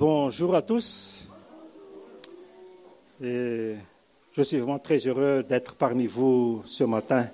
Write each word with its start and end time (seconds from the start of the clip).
Bonjour 0.00 0.54
à 0.54 0.62
tous. 0.62 1.28
Et 3.22 3.74
je 4.32 4.42
suis 4.42 4.56
vraiment 4.56 4.78
très 4.78 4.96
heureux 4.96 5.44
d'être 5.46 5.74
parmi 5.74 6.06
vous 6.06 6.62
ce 6.64 6.84
matin. 6.84 7.26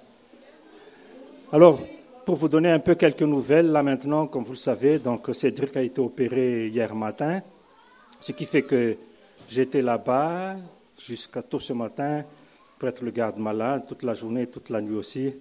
Alors, 1.53 1.81
pour 2.25 2.35
vous 2.35 2.49
donner 2.49 2.73
un 2.73 2.81
peu 2.81 2.97
quelques 2.97 3.23
nouvelles, 3.23 3.71
là 3.71 3.85
maintenant, 3.85 4.27
comme 4.27 4.43
vous 4.43 4.55
le 4.55 4.59
savez, 4.59 4.99
donc 4.99 5.33
Cédric 5.33 5.77
a 5.77 5.83
été 5.83 6.01
opéré 6.01 6.67
hier 6.67 6.93
matin, 6.93 7.41
ce 8.19 8.33
qui 8.33 8.47
fait 8.47 8.63
que 8.63 8.97
j'étais 9.49 9.81
là-bas 9.81 10.57
jusqu'à 10.99 11.43
tôt 11.43 11.61
ce 11.61 11.73
matin 11.73 12.25
pour 12.81 12.89
être 12.89 13.05
le 13.05 13.13
garde 13.13 13.39
malade 13.39 13.85
toute 13.87 14.03
la 14.03 14.15
journée, 14.15 14.49
toute 14.49 14.71
la 14.71 14.81
nuit 14.81 14.97
aussi. 14.97 15.33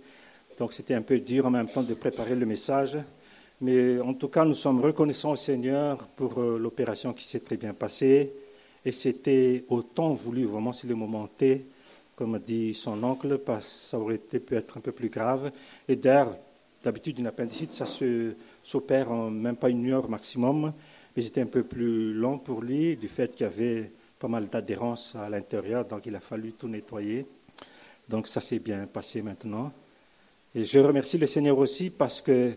Donc 0.60 0.74
c'était 0.74 0.94
un 0.94 1.02
peu 1.02 1.18
dur 1.18 1.48
en 1.48 1.50
même 1.50 1.70
temps 1.70 1.82
de 1.82 1.96
préparer 1.96 2.36
le 2.36 2.46
message. 2.46 3.00
Mais 3.66 4.00
en 4.00 4.14
tout 4.14 4.28
cas, 4.28 4.46
nous 4.46 4.54
sommes 4.54 4.80
reconnaissants 4.80 5.32
au 5.32 5.36
Seigneur 5.36 5.98
pour 6.16 6.38
euh, 6.38 6.60
l'opération 6.60 7.14
qui 7.14 7.24
s'est 7.24 7.40
très 7.40 7.58
bien 7.58 7.74
passée. 7.74 8.32
Et 8.86 8.92
c'était 8.92 9.66
au 9.70 9.82
temps 9.82 10.14
voulu, 10.14 10.46
vraiment, 10.46 10.72
c'est 10.72 10.86
le 10.86 10.94
moment 10.94 11.26
T, 11.26 11.66
comme 12.16 12.36
a 12.36 12.40
dit 12.40 12.76
son 12.76 13.04
oncle, 13.04 13.40
parce 13.40 13.66
que 13.66 13.90
ça 13.90 13.98
aurait 13.98 14.16
été 14.18 14.40
peut 14.40 14.54
être 14.54 14.78
un 14.78 14.82
peu 14.82 14.92
plus 14.92 15.10
grave. 15.10 15.52
Et 15.88 15.96
d'ailleurs, 15.96 16.38
d'habitude, 16.84 17.18
une 17.18 17.26
appendicite, 17.26 17.74
ça 17.74 17.88
s'opère 18.62 19.12
en 19.12 19.32
même 19.32 19.56
pas 19.56 19.72
une 19.72 19.92
heure 19.92 20.08
maximum. 20.08 20.72
Mais 21.16 21.24
c'était 21.24 21.42
un 21.42 21.48
peu 21.48 21.64
plus 21.64 22.14
long 22.14 22.38
pour 22.38 22.62
lui, 22.62 22.96
du 22.96 23.08
fait 23.08 23.32
qu'il 23.32 23.48
y 23.48 23.50
avait 23.50 23.92
pas 24.20 24.28
mal 24.28 24.48
d'adhérence 24.48 25.16
à 25.16 25.28
l'intérieur, 25.28 25.86
donc 25.86 26.06
il 26.06 26.16
a 26.16 26.20
fallu 26.20 26.52
tout 26.52 26.68
nettoyer. 26.68 27.26
Donc 28.08 28.28
ça 28.28 28.42
s'est 28.42 28.60
bien 28.60 28.86
passé 28.86 29.24
maintenant. 29.24 29.72
Et 30.54 30.66
je 30.66 30.78
remercie 30.78 31.18
le 31.18 31.26
Seigneur 31.26 31.58
aussi 31.58 31.90
parce 31.90 32.22
que 32.22 32.54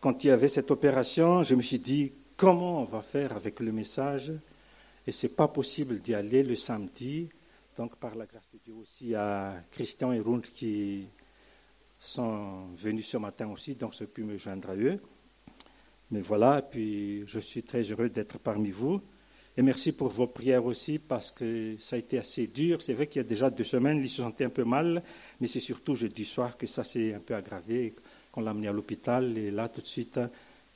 quand 0.00 0.24
il 0.24 0.28
y 0.28 0.30
avait 0.30 0.48
cette 0.48 0.70
opération, 0.70 1.42
je 1.42 1.54
me 1.54 1.62
suis 1.62 1.78
dit, 1.78 2.12
comment 2.36 2.82
on 2.82 2.84
va 2.84 3.02
faire 3.02 3.32
avec 3.32 3.60
le 3.60 3.72
message? 3.72 4.32
Et 5.06 5.12
ce 5.12 5.26
n'est 5.26 5.32
pas 5.32 5.48
possible 5.48 6.00
d'y 6.00 6.14
aller 6.14 6.42
le 6.42 6.56
samedi. 6.56 7.28
Donc, 7.76 7.96
par 7.96 8.14
la 8.14 8.26
grâce 8.26 8.48
de 8.52 8.58
Dieu 8.64 8.74
aussi, 8.74 9.14
à 9.14 9.54
Christian 9.70 10.12
et 10.12 10.20
Rund 10.20 10.42
qui 10.42 11.08
sont 11.98 12.66
venus 12.76 13.06
ce 13.06 13.16
matin 13.16 13.48
aussi, 13.48 13.74
donc 13.74 13.94
je 13.98 14.04
pu 14.04 14.22
me 14.22 14.36
joindre 14.36 14.70
à 14.70 14.76
eux. 14.76 15.00
Mais 16.10 16.20
voilà, 16.20 16.62
puis 16.62 17.24
je 17.26 17.40
suis 17.40 17.62
très 17.62 17.82
heureux 17.82 18.08
d'être 18.08 18.38
parmi 18.38 18.70
vous. 18.70 19.00
Et 19.56 19.62
merci 19.62 19.92
pour 19.92 20.08
vos 20.08 20.28
prières 20.28 20.64
aussi, 20.64 21.00
parce 21.00 21.32
que 21.32 21.76
ça 21.80 21.96
a 21.96 21.98
été 21.98 22.18
assez 22.18 22.46
dur. 22.46 22.80
C'est 22.80 22.94
vrai 22.94 23.08
qu'il 23.08 23.20
y 23.20 23.24
a 23.24 23.28
déjà 23.28 23.50
deux 23.50 23.64
semaines, 23.64 23.98
il 23.98 24.08
se 24.08 24.22
sentait 24.22 24.44
un 24.44 24.50
peu 24.50 24.64
mal, 24.64 25.02
mais 25.40 25.48
c'est 25.48 25.58
surtout 25.58 25.96
jeudi 25.96 26.24
soir 26.24 26.56
que 26.56 26.66
ça 26.68 26.84
s'est 26.84 27.14
un 27.14 27.18
peu 27.18 27.34
aggravé 27.34 27.92
on 28.38 28.42
l'a 28.42 28.52
amené 28.52 28.68
à 28.68 28.72
l'hôpital 28.72 29.36
et 29.36 29.50
là, 29.50 29.68
tout 29.68 29.80
de 29.80 29.86
suite, 29.86 30.20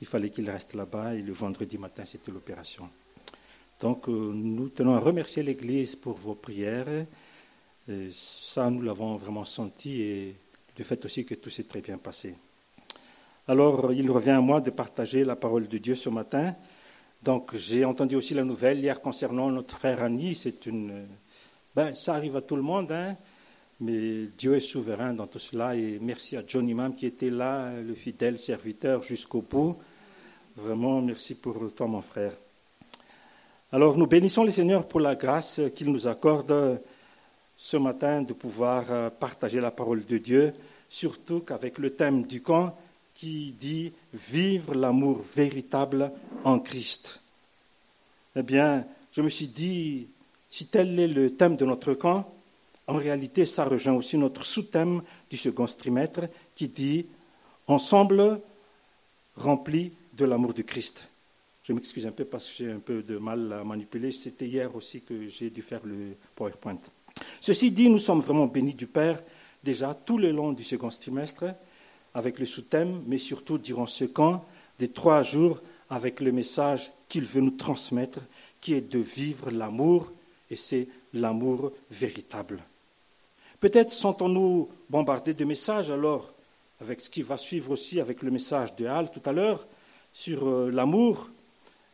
il 0.01 0.07
fallait 0.07 0.29
qu'il 0.29 0.49
reste 0.49 0.73
là-bas 0.75 1.15
et 1.15 1.21
le 1.21 1.33
vendredi 1.33 1.77
matin, 1.77 2.03
c'était 2.05 2.31
l'opération. 2.31 2.89
Donc, 3.79 4.07
euh, 4.07 4.31
nous 4.33 4.69
tenons 4.69 4.93
à 4.93 4.99
remercier 4.99 5.43
l'Église 5.43 5.95
pour 5.95 6.13
vos 6.13 6.35
prières. 6.35 7.05
ça, 8.11 8.69
nous 8.69 8.81
l'avons 8.81 9.15
vraiment 9.15 9.45
senti 9.45 10.01
et 10.01 10.35
le 10.77 10.83
fait 10.83 11.03
aussi 11.05 11.25
que 11.25 11.35
tout 11.35 11.49
s'est 11.49 11.63
très 11.63 11.81
bien 11.81 11.97
passé. 11.97 12.35
Alors, 13.47 13.91
il 13.91 14.09
revient 14.09 14.31
à 14.31 14.41
moi 14.41 14.61
de 14.61 14.69
partager 14.69 15.23
la 15.23 15.35
parole 15.35 15.67
de 15.67 15.77
Dieu 15.77 15.95
ce 15.95 16.09
matin. 16.09 16.55
Donc, 17.21 17.55
j'ai 17.55 17.85
entendu 17.85 18.15
aussi 18.15 18.33
la 18.33 18.43
nouvelle 18.43 18.79
hier 18.79 19.01
concernant 19.01 19.49
notre 19.51 19.77
frère 19.77 20.01
Annie. 20.03 20.35
C'est 20.35 20.65
une. 20.65 21.05
Ben, 21.75 21.93
ça 21.93 22.15
arrive 22.15 22.35
à 22.35 22.41
tout 22.41 22.55
le 22.55 22.61
monde, 22.61 22.91
hein. 22.91 23.17
Mais 23.79 24.27
Dieu 24.37 24.55
est 24.55 24.59
souverain 24.59 25.13
dans 25.13 25.27
tout 25.27 25.39
cela 25.39 25.75
et 25.75 25.99
merci 26.01 26.37
à 26.37 26.43
John 26.47 26.67
Imam 26.67 26.95
qui 26.95 27.05
était 27.05 27.29
là, 27.29 27.73
le 27.81 27.95
fidèle 27.95 28.37
serviteur 28.37 29.03
jusqu'au 29.03 29.41
bout. 29.41 29.77
Vraiment, 30.55 31.01
merci 31.01 31.35
pour 31.35 31.73
toi, 31.73 31.87
mon 31.87 32.01
frère. 32.01 32.33
Alors, 33.71 33.97
nous 33.97 34.07
bénissons 34.07 34.43
le 34.43 34.51
Seigneur 34.51 34.87
pour 34.87 34.99
la 34.99 35.15
grâce 35.15 35.59
qu'il 35.75 35.91
nous 35.91 36.07
accorde 36.07 36.81
ce 37.57 37.77
matin 37.77 38.21
de 38.21 38.33
pouvoir 38.33 39.11
partager 39.13 39.59
la 39.59 39.71
parole 39.71 40.05
de 40.05 40.17
Dieu, 40.17 40.53
surtout 40.87 41.39
qu'avec 41.39 41.77
le 41.79 41.89
thème 41.89 42.23
du 42.23 42.41
camp 42.41 42.77
qui 43.15 43.53
dit 43.59 43.93
Vivre 44.13 44.75
l'amour 44.75 45.21
véritable 45.35 46.11
en 46.43 46.59
Christ. 46.59 47.21
Eh 48.35 48.43
bien, 48.43 48.85
je 49.11 49.21
me 49.21 49.29
suis 49.29 49.47
dit, 49.47 50.07
si 50.49 50.67
tel 50.67 50.99
est 50.99 51.07
le 51.07 51.35
thème 51.35 51.55
de 51.55 51.65
notre 51.65 51.93
camp, 51.93 52.27
en 52.87 52.95
réalité, 52.95 53.45
ça 53.45 53.65
rejoint 53.65 53.93
aussi 53.93 54.17
notre 54.17 54.43
sous-thème 54.43 55.01
du 55.29 55.37
second 55.37 55.65
trimestre 55.65 56.21
qui 56.55 56.67
dit 56.67 57.05
Ensemble 57.67 58.41
rempli 59.35 59.93
de 60.13 60.25
l'amour 60.25 60.53
du 60.53 60.63
Christ. 60.63 61.07
Je 61.63 61.71
m'excuse 61.71 62.05
un 62.05 62.11
peu 62.11 62.25
parce 62.25 62.45
que 62.45 62.51
j'ai 62.57 62.71
un 62.71 62.79
peu 62.79 63.01
de 63.01 63.17
mal 63.17 63.53
à 63.53 63.63
manipuler. 63.63 64.11
C'était 64.11 64.47
hier 64.47 64.75
aussi 64.75 65.01
que 65.01 65.29
j'ai 65.29 65.49
dû 65.49 65.61
faire 65.61 65.79
le 65.85 66.17
PowerPoint. 66.35 66.79
Ceci 67.39 67.71
dit, 67.71 67.89
nous 67.89 67.99
sommes 67.99 68.19
vraiment 68.19 68.47
bénis 68.47 68.73
du 68.73 68.87
Père 68.87 69.23
déjà 69.63 69.93
tout 69.93 70.17
le 70.17 70.31
long 70.31 70.51
du 70.51 70.63
second 70.63 70.89
trimestre 70.89 71.45
avec 72.13 72.37
le 72.37 72.45
sous-thème, 72.45 73.01
mais 73.07 73.17
surtout 73.17 73.57
durant 73.57 73.87
ce 73.87 74.03
camp 74.03 74.45
des 74.77 74.89
trois 74.89 75.21
jours 75.21 75.61
avec 75.89 76.19
le 76.19 76.31
message 76.33 76.91
qu'il 77.07 77.23
veut 77.23 77.41
nous 77.41 77.51
transmettre, 77.51 78.19
qui 78.59 78.73
est 78.73 78.81
de 78.81 78.99
vivre 78.99 79.51
l'amour, 79.51 80.11
et 80.49 80.55
c'est 80.55 80.87
l'amour 81.13 81.71
véritable. 81.89 82.59
Peut-être 83.63 83.93
sentons-nous 83.93 84.67
bombardés 84.89 85.33
de 85.33 85.45
messages 85.45 85.89
alors, 85.89 86.33
avec 86.81 86.99
ce 86.99 87.09
qui 87.09 87.21
va 87.21 87.37
suivre 87.37 87.71
aussi 87.71 88.01
avec 88.01 88.21
le 88.21 88.29
message 88.29 88.75
de 88.75 88.85
Hall 88.85 89.09
tout 89.09 89.21
à 89.23 89.31
l'heure 89.31 89.65
sur 90.11 90.45
euh, 90.49 90.69
l'amour. 90.69 91.29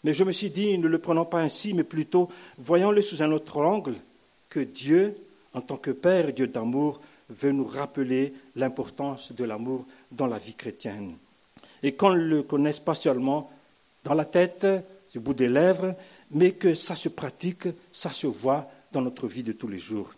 Mais 0.03 0.15
je 0.15 0.23
me 0.23 0.31
suis 0.31 0.49
dit, 0.49 0.79
ne 0.79 0.87
le 0.87 0.97
prenons 0.97 1.25
pas 1.25 1.41
ainsi, 1.41 1.75
mais 1.75 1.83
plutôt 1.83 2.27
voyons-le 2.57 3.03
sous 3.03 3.21
un 3.21 3.31
autre 3.31 3.57
angle, 3.59 3.93
que 4.49 4.61
Dieu, 4.61 5.15
en 5.53 5.61
tant 5.61 5.77
que 5.77 5.91
Père 5.91 6.33
Dieu 6.33 6.47
d'amour, 6.47 7.01
veut 7.29 7.51
nous 7.51 7.67
rappeler 7.67 8.33
l'importance 8.55 9.31
de 9.31 9.43
l'amour 9.43 9.85
dans 10.11 10.25
la 10.25 10.39
vie 10.39 10.55
chrétienne. 10.55 11.17
Et 11.83 11.91
qu'on 11.91 12.15
le 12.15 12.41
connaisse 12.41 12.79
pas 12.79 12.95
seulement 12.95 13.51
dans 14.03 14.15
la 14.15 14.25
tête, 14.25 14.65
au 15.15 15.19
bout 15.19 15.35
des 15.35 15.49
lèvres, 15.49 15.95
mais 16.31 16.53
que 16.53 16.73
ça 16.73 16.95
se 16.95 17.09
pratique, 17.09 17.67
ça 17.93 18.09
se 18.09 18.25
voit 18.25 18.67
dans 18.91 19.01
notre 19.01 19.27
vie 19.27 19.43
de 19.43 19.51
tous 19.51 19.67
les 19.67 19.77
jours. 19.77 20.09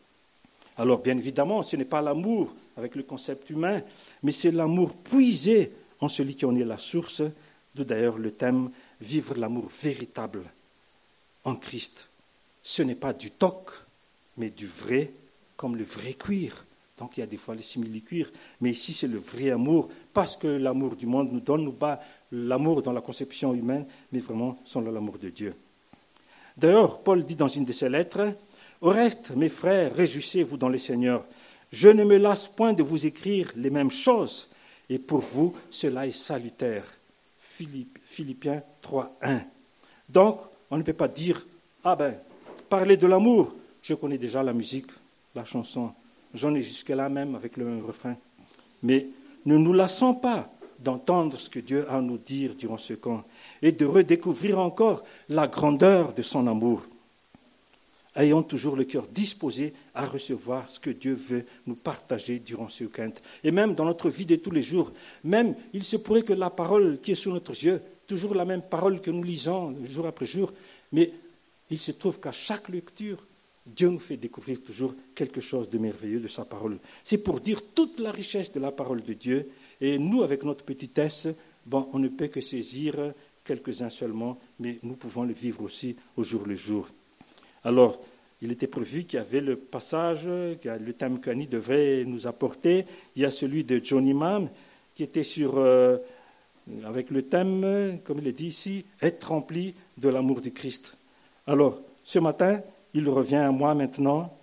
Alors 0.81 0.97
bien 0.97 1.15
évidemment, 1.15 1.61
ce 1.61 1.75
n'est 1.75 1.85
pas 1.85 2.01
l'amour 2.01 2.51
avec 2.75 2.95
le 2.95 3.03
concept 3.03 3.51
humain, 3.51 3.83
mais 4.23 4.31
c'est 4.31 4.49
l'amour 4.49 4.95
puisé 4.95 5.71
en 5.99 6.07
celui 6.07 6.33
qui 6.33 6.43
en 6.43 6.55
est 6.55 6.65
la 6.65 6.79
source, 6.79 7.21
d'où 7.75 7.83
d'ailleurs 7.83 8.17
le 8.17 8.31
thème 8.31 8.71
Vivre 8.99 9.35
l'amour 9.35 9.67
véritable 9.67 10.41
en 11.43 11.55
Christ. 11.55 12.09
Ce 12.63 12.81
n'est 12.81 12.95
pas 12.95 13.13
du 13.13 13.29
toc, 13.29 13.69
mais 14.37 14.49
du 14.49 14.65
vrai, 14.65 15.11
comme 15.55 15.75
le 15.75 15.83
vrai 15.83 16.13
cuir. 16.13 16.65
Donc 16.97 17.15
il 17.15 17.19
y 17.19 17.23
a 17.23 17.27
des 17.27 17.37
fois 17.37 17.53
les 17.53 17.61
simili-cuir, 17.61 18.31
mais 18.61 18.71
ici 18.71 18.91
c'est 18.91 19.07
le 19.07 19.19
vrai 19.19 19.51
amour, 19.51 19.87
parce 20.13 20.35
que 20.35 20.47
l'amour 20.47 20.95
du 20.95 21.05
monde 21.05 21.31
nous 21.31 21.41
donne, 21.41 21.63
nous 21.63 21.73
pas 21.73 21.99
l'amour 22.31 22.81
dans 22.81 22.93
la 22.93 23.01
conception 23.01 23.53
humaine, 23.53 23.85
mais 24.11 24.19
vraiment 24.19 24.57
sans 24.65 24.81
l'amour 24.81 25.19
de 25.19 25.29
Dieu. 25.29 25.55
D'ailleurs, 26.57 27.01
Paul 27.01 27.23
dit 27.23 27.35
dans 27.35 27.47
une 27.47 27.65
de 27.65 27.73
ses 27.73 27.89
lettres, 27.89 28.33
au 28.81 28.89
reste, 28.89 29.31
mes 29.35 29.49
frères, 29.49 29.95
réjouissez-vous 29.95 30.57
dans 30.57 30.69
le 30.69 30.77
Seigneur. 30.77 31.25
Je 31.71 31.87
ne 31.87 32.03
me 32.03 32.17
lasse 32.17 32.47
point 32.47 32.73
de 32.73 32.83
vous 32.83 33.05
écrire 33.05 33.51
les 33.55 33.69
mêmes 33.69 33.91
choses, 33.91 34.49
et 34.89 34.99
pour 34.99 35.21
vous, 35.21 35.53
cela 35.69 36.07
est 36.07 36.11
salutaire. 36.11 36.83
Philippiens 38.03 38.63
3, 38.81 39.17
1. 39.21 39.41
Donc, 40.09 40.39
on 40.71 40.77
ne 40.77 40.83
peut 40.83 40.93
pas 40.93 41.07
dire, 41.07 41.45
ah 41.83 41.95
ben, 41.95 42.15
parler 42.69 42.97
de 42.97 43.07
l'amour, 43.07 43.53
je 43.81 43.93
connais 43.93 44.17
déjà 44.17 44.41
la 44.41 44.53
musique, 44.53 44.89
la 45.35 45.45
chanson, 45.45 45.93
j'en 46.33 46.55
ai 46.55 46.61
jusque-là 46.61 47.07
même 47.07 47.35
avec 47.35 47.57
le 47.57 47.65
même 47.65 47.85
refrain. 47.85 48.17
Mais 48.83 49.07
ne 49.45 49.57
nous 49.57 49.73
lassons 49.73 50.15
pas 50.15 50.49
d'entendre 50.79 51.37
ce 51.37 51.49
que 51.49 51.59
Dieu 51.59 51.89
a 51.89 51.97
à 51.97 52.01
nous 52.01 52.17
dire 52.17 52.55
durant 52.55 52.77
ce 52.77 52.93
camp 52.93 53.23
et 53.61 53.71
de 53.71 53.85
redécouvrir 53.85 54.59
encore 54.59 55.03
la 55.29 55.47
grandeur 55.47 56.13
de 56.13 56.21
son 56.21 56.47
amour 56.47 56.85
ayons 58.15 58.43
toujours 58.43 58.75
le 58.75 58.83
cœur 58.83 59.07
disposé 59.07 59.73
à 59.93 60.05
recevoir 60.05 60.69
ce 60.69 60.79
que 60.79 60.89
Dieu 60.89 61.13
veut 61.13 61.45
nous 61.65 61.75
partager 61.75 62.39
durant 62.39 62.67
ce 62.67 62.83
week-end. 62.83 63.11
Et 63.43 63.51
même 63.51 63.73
dans 63.73 63.85
notre 63.85 64.09
vie 64.09 64.25
de 64.25 64.35
tous 64.35 64.51
les 64.51 64.63
jours, 64.63 64.91
même 65.23 65.55
il 65.73 65.83
se 65.83 65.97
pourrait 65.97 66.23
que 66.23 66.33
la 66.33 66.49
parole 66.49 66.99
qui 67.01 67.11
est 67.11 67.15
sous 67.15 67.31
notre 67.31 67.51
yeux, 67.51 67.81
toujours 68.07 68.35
la 68.35 68.45
même 68.45 68.61
parole 68.61 68.99
que 68.99 69.11
nous 69.11 69.23
lisons 69.23 69.75
jour 69.85 70.05
après 70.07 70.25
jour, 70.25 70.51
mais 70.91 71.11
il 71.69 71.79
se 71.79 71.93
trouve 71.93 72.19
qu'à 72.19 72.33
chaque 72.33 72.69
lecture, 72.69 73.25
Dieu 73.65 73.89
nous 73.89 73.99
fait 73.99 74.17
découvrir 74.17 74.61
toujours 74.61 74.93
quelque 75.15 75.39
chose 75.39 75.69
de 75.69 75.77
merveilleux 75.77 76.19
de 76.19 76.27
sa 76.27 76.43
parole. 76.43 76.79
C'est 77.03 77.19
pour 77.19 77.39
dire 77.39 77.61
toute 77.73 77.99
la 77.99 78.11
richesse 78.11 78.51
de 78.51 78.59
la 78.59 78.71
parole 78.71 79.03
de 79.03 79.13
Dieu. 79.13 79.49
Et 79.79 79.97
nous, 79.97 80.23
avec 80.23 80.43
notre 80.43 80.65
petitesse, 80.65 81.27
bon, 81.65 81.87
on 81.93 81.99
ne 81.99 82.07
peut 82.07 82.27
que 82.27 82.41
saisir 82.41 83.13
quelques-uns 83.45 83.89
seulement, 83.89 84.39
mais 84.59 84.79
nous 84.83 84.95
pouvons 84.95 85.23
le 85.23 85.33
vivre 85.33 85.61
aussi 85.61 85.95
au 86.17 86.23
jour 86.23 86.45
le 86.45 86.55
jour. 86.55 86.89
Alors, 87.63 87.99
il 88.41 88.51
était 88.51 88.67
prévu 88.67 89.03
qu'il 89.03 89.17
y 89.17 89.21
avait 89.21 89.41
le 89.41 89.55
passage, 89.55 90.25
le 90.25 90.91
thème 90.93 91.19
qu'Annie 91.19 91.47
devrait 91.47 92.03
nous 92.05 92.25
apporter. 92.25 92.85
Il 93.15 93.21
y 93.21 93.25
a 93.25 93.31
celui 93.31 93.63
de 93.63 93.79
John 93.83 94.07
Imam 94.07 94.49
qui 94.95 95.03
était 95.03 95.23
sur, 95.23 95.57
euh, 95.57 95.97
avec 96.83 97.11
le 97.11 97.23
thème, 97.23 97.99
comme 98.03 98.19
il 98.19 98.27
est 98.27 98.33
dit 98.33 98.47
ici, 98.47 98.85
être 99.01 99.25
rempli 99.25 99.75
de 99.97 100.09
l'amour 100.09 100.41
du 100.41 100.51
Christ. 100.51 100.95
Alors, 101.45 101.79
ce 102.03 102.19
matin, 102.19 102.61
il 102.93 103.07
revient 103.07 103.35
à 103.35 103.51
moi 103.51 103.75
maintenant 103.75 104.35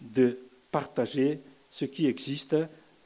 de 0.00 0.38
partager 0.70 1.40
ce 1.70 1.84
qui 1.84 2.06
existe 2.06 2.56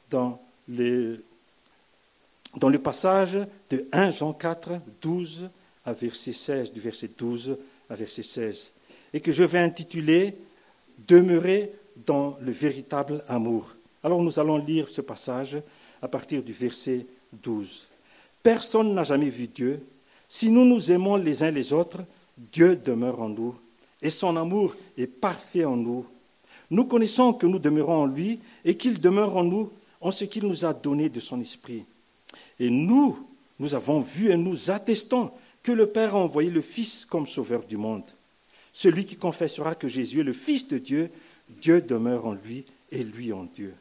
dans, 0.09 0.41
dans 0.67 2.69
le 2.69 2.79
passage 2.79 3.37
de 3.69 3.87
1 3.91 4.11
Jean 4.11 4.33
4, 4.33 4.79
12 5.01 5.49
à 5.85 5.93
verset 5.93 6.33
16, 6.33 6.71
du 6.71 6.79
verset 6.79 7.09
12 7.17 7.57
à 7.89 7.95
verset 7.95 8.23
16, 8.23 8.71
et 9.13 9.21
que 9.21 9.31
je 9.31 9.43
vais 9.43 9.59
intituler 9.59 10.35
Demeurer 11.07 11.71
dans 12.05 12.37
le 12.41 12.51
véritable 12.51 13.23
amour. 13.27 13.73
Alors 14.03 14.21
nous 14.21 14.39
allons 14.39 14.57
lire 14.57 14.89
ce 14.89 15.01
passage 15.01 15.57
à 16.01 16.07
partir 16.07 16.43
du 16.43 16.51
verset 16.51 17.05
12. 17.41 17.87
Personne 18.43 18.93
n'a 18.93 19.03
jamais 19.03 19.29
vu 19.29 19.47
Dieu. 19.47 19.85
Si 20.27 20.51
nous 20.51 20.65
nous 20.65 20.91
aimons 20.91 21.15
les 21.15 21.41
uns 21.41 21.51
les 21.51 21.73
autres, 21.73 21.99
Dieu 22.37 22.75
demeure 22.75 23.21
en 23.21 23.29
nous, 23.29 23.55
et 24.01 24.09
son 24.09 24.37
amour 24.37 24.75
est 24.97 25.07
parfait 25.07 25.65
en 25.65 25.75
nous. 25.75 26.05
Nous 26.69 26.85
connaissons 26.85 27.33
que 27.33 27.47
nous 27.47 27.59
demeurons 27.59 28.03
en 28.03 28.05
lui 28.05 28.39
et 28.63 28.77
qu'il 28.77 28.99
demeure 28.99 29.35
en 29.35 29.43
nous 29.43 29.71
en 30.01 30.11
ce 30.11 30.25
qu'il 30.25 30.45
nous 30.45 30.65
a 30.65 30.73
donné 30.73 31.09
de 31.09 31.19
son 31.19 31.41
esprit. 31.41 31.83
Et 32.59 32.69
nous, 32.69 33.25
nous 33.57 33.73
avons 33.73 33.99
vu 33.99 34.29
et 34.29 34.37
nous 34.37 34.69
attestons 34.69 35.31
que 35.63 35.71
le 35.71 35.87
Père 35.87 36.15
a 36.15 36.19
envoyé 36.19 36.49
le 36.49 36.61
Fils 36.61 37.05
comme 37.05 37.25
sauveur 37.25 37.65
du 37.65 37.77
monde. 37.77 38.03
Celui 38.71 39.05
qui 39.05 39.15
confessera 39.15 39.75
que 39.75 39.87
Jésus 39.87 40.21
est 40.21 40.23
le 40.23 40.33
Fils 40.33 40.67
de 40.67 40.77
Dieu, 40.77 41.11
Dieu 41.49 41.81
demeure 41.81 42.25
en 42.25 42.33
lui 42.33 42.65
et 42.91 43.03
lui 43.03 43.33
en 43.33 43.43
Dieu. 43.45 43.73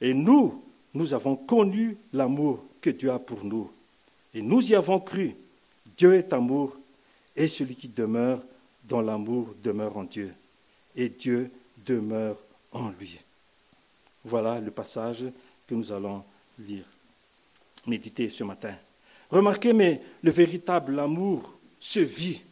Et 0.00 0.14
nous, 0.14 0.64
nous 0.94 1.14
avons 1.14 1.36
connu 1.36 1.96
l'amour 2.12 2.64
que 2.80 2.90
Dieu 2.90 3.10
a 3.10 3.18
pour 3.18 3.44
nous. 3.44 3.70
Et 4.34 4.42
nous 4.42 4.70
y 4.70 4.74
avons 4.74 5.00
cru. 5.00 5.34
Dieu 5.96 6.14
est 6.14 6.32
amour 6.32 6.76
et 7.36 7.48
celui 7.48 7.74
qui 7.74 7.88
demeure 7.88 8.42
dans 8.84 9.02
l'amour 9.02 9.54
demeure 9.62 9.96
en 9.96 10.04
Dieu. 10.04 10.32
Et 10.96 11.08
Dieu 11.08 11.50
demeure 11.84 12.38
en 12.72 12.90
lui. 12.90 13.18
Voilà 14.24 14.60
le 14.60 14.70
passage 14.70 15.24
que 15.66 15.74
nous 15.74 15.92
allons 15.92 16.24
lire, 16.58 16.84
méditer 17.86 18.28
ce 18.28 18.44
matin. 18.44 18.74
Remarquez, 19.30 19.72
mais 19.72 20.02
le 20.22 20.30
véritable 20.30 20.98
amour 20.98 21.54
se 21.78 22.00
vit. 22.00 22.42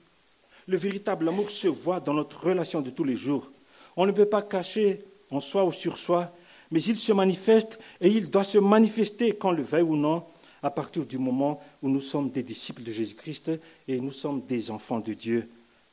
Le 0.69 0.77
véritable 0.77 1.27
amour 1.27 1.51
se 1.51 1.67
voit 1.67 1.99
dans 1.99 2.13
notre 2.13 2.45
relation 2.45 2.83
de 2.83 2.91
tous 2.91 3.03
les 3.03 3.17
jours. 3.17 3.51
On 3.97 4.05
ne 4.05 4.13
peut 4.13 4.27
pas 4.27 4.43
cacher 4.43 5.03
en 5.31 5.41
soi 5.41 5.65
ou 5.65 5.73
sur 5.73 5.97
soi, 5.97 6.31
mais 6.71 6.83
il 6.83 6.99
se 6.99 7.13
manifeste 7.15 7.79
et 8.03 8.09
il 8.09 8.29
doit 8.29 8.45
se 8.45 8.59
manifester, 8.59 9.33
qu'on 9.33 9.53
le 9.53 9.63
veuille 9.63 9.83
ou 9.83 9.97
non, 9.97 10.27
à 10.63 10.71
partir 10.71 11.07
du 11.07 11.17
moment 11.17 11.59
où 11.83 11.89
nous 11.89 12.03
sommes 12.03 12.29
des 12.29 12.43
disciples 12.43 12.83
de 12.83 12.93
Jésus-Christ 12.93 13.53
et 13.89 13.99
nous 13.99 14.13
sommes 14.13 14.43
des 14.43 14.71
enfants 14.71 15.01
de 15.01 15.15
Dieu. 15.15 15.49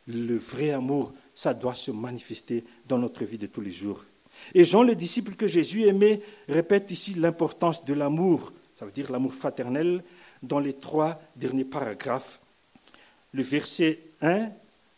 Le 0.07 0.36
vrai 0.36 0.72
amour, 0.72 1.13
ça 1.33 1.54
doit 1.54 1.74
se 1.74 1.92
manifester 1.92 2.66
dans 2.86 2.98
notre 2.98 3.24
vie 3.24 3.38
de 3.38 3.48
tous 3.48 3.62
les 3.62 3.72
jours. 3.72 4.04
Et 4.54 4.66
Jean, 4.66 4.83
le 4.83 4.95
disciple 4.95 5.36
que 5.36 5.48
Jésus 5.48 5.83
aimait, 5.83 6.19
répète 6.50 6.92
ici 6.92 7.13
l'importance 7.13 7.86
de 7.86 7.94
l'amour, 7.94 8.51
ça 8.77 8.86
veut 8.86 8.92
dire 8.92 9.10
l'amour 9.10 9.33
fraternel, 9.33 10.04
dans 10.44 10.60
les 10.60 10.74
trois 10.74 11.22
derniers 11.38 11.63
paragraphes. 11.63 12.42
Le 13.31 13.42
verset 13.42 14.00
1, 14.22 14.50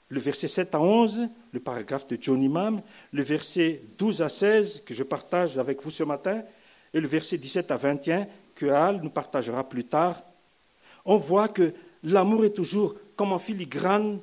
le 0.09 0.19
verset 0.19 0.47
7 0.47 0.75
à 0.75 0.79
11, 0.79 1.27
le 1.51 1.59
paragraphe 1.59 2.07
de 2.07 2.17
John 2.19 2.41
Imam, 2.41 2.81
le 3.11 3.23
verset 3.23 3.81
12 3.97 4.21
à 4.21 4.29
16 4.29 4.83
que 4.85 4.93
je 4.93 5.03
partage 5.03 5.57
avec 5.57 5.81
vous 5.81 5.91
ce 5.91 6.03
matin, 6.03 6.43
et 6.93 7.01
le 7.01 7.07
verset 7.07 7.37
17 7.37 7.71
à 7.71 7.75
21 7.75 8.27
que 8.55 8.67
Al 8.67 9.01
nous 9.01 9.09
partagera 9.09 9.67
plus 9.67 9.83
tard, 9.83 10.21
on 11.05 11.17
voit 11.17 11.49
que 11.49 11.73
l'amour 12.03 12.45
est 12.45 12.53
toujours 12.53 12.95
comme 13.15 13.33
en 13.33 13.39
filigrane 13.39 14.19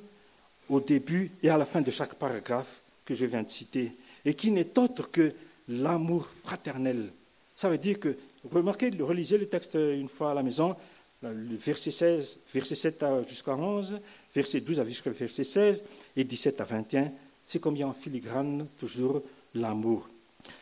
au 0.69 0.79
début 0.79 1.31
et 1.43 1.49
à 1.49 1.57
la 1.57 1.65
fin 1.65 1.81
de 1.81 1.91
chaque 1.91 2.15
paragraphe 2.15 2.81
que 3.03 3.13
je 3.13 3.25
viens 3.25 3.43
de 3.43 3.49
citer, 3.49 3.95
et 4.23 4.33
qui 4.33 4.51
n'est 4.51 4.77
autre 4.79 5.11
que 5.11 5.33
l'amour 5.67 6.25
fraternel. 6.25 7.11
Ça 7.55 7.69
veut 7.69 7.77
dire 7.77 7.99
que, 7.99 8.17
remarquez, 8.51 8.91
relisez 8.99 9.37
le 9.37 9.47
texte 9.47 9.75
une 9.75 10.09
fois 10.09 10.31
à 10.31 10.33
la 10.33 10.43
maison, 10.43 10.75
le 11.21 11.55
verset, 11.55 11.91
16, 11.91 12.39
verset 12.53 12.75
7 12.75 13.05
jusqu'à 13.27 13.55
11, 13.55 13.99
verset 14.35 14.59
12 14.59 14.83
jusqu'à 14.85 15.11
verset 15.11 15.43
16 15.43 15.83
et 16.17 16.23
17 16.23 16.61
à 16.61 16.63
21, 16.65 17.11
c'est 17.45 17.59
comme 17.59 17.75
il 17.75 17.79
y 17.79 17.83
a 17.83 17.87
en 17.87 17.93
filigrane 17.93 18.67
toujours 18.77 19.23
l'amour. 19.53 20.09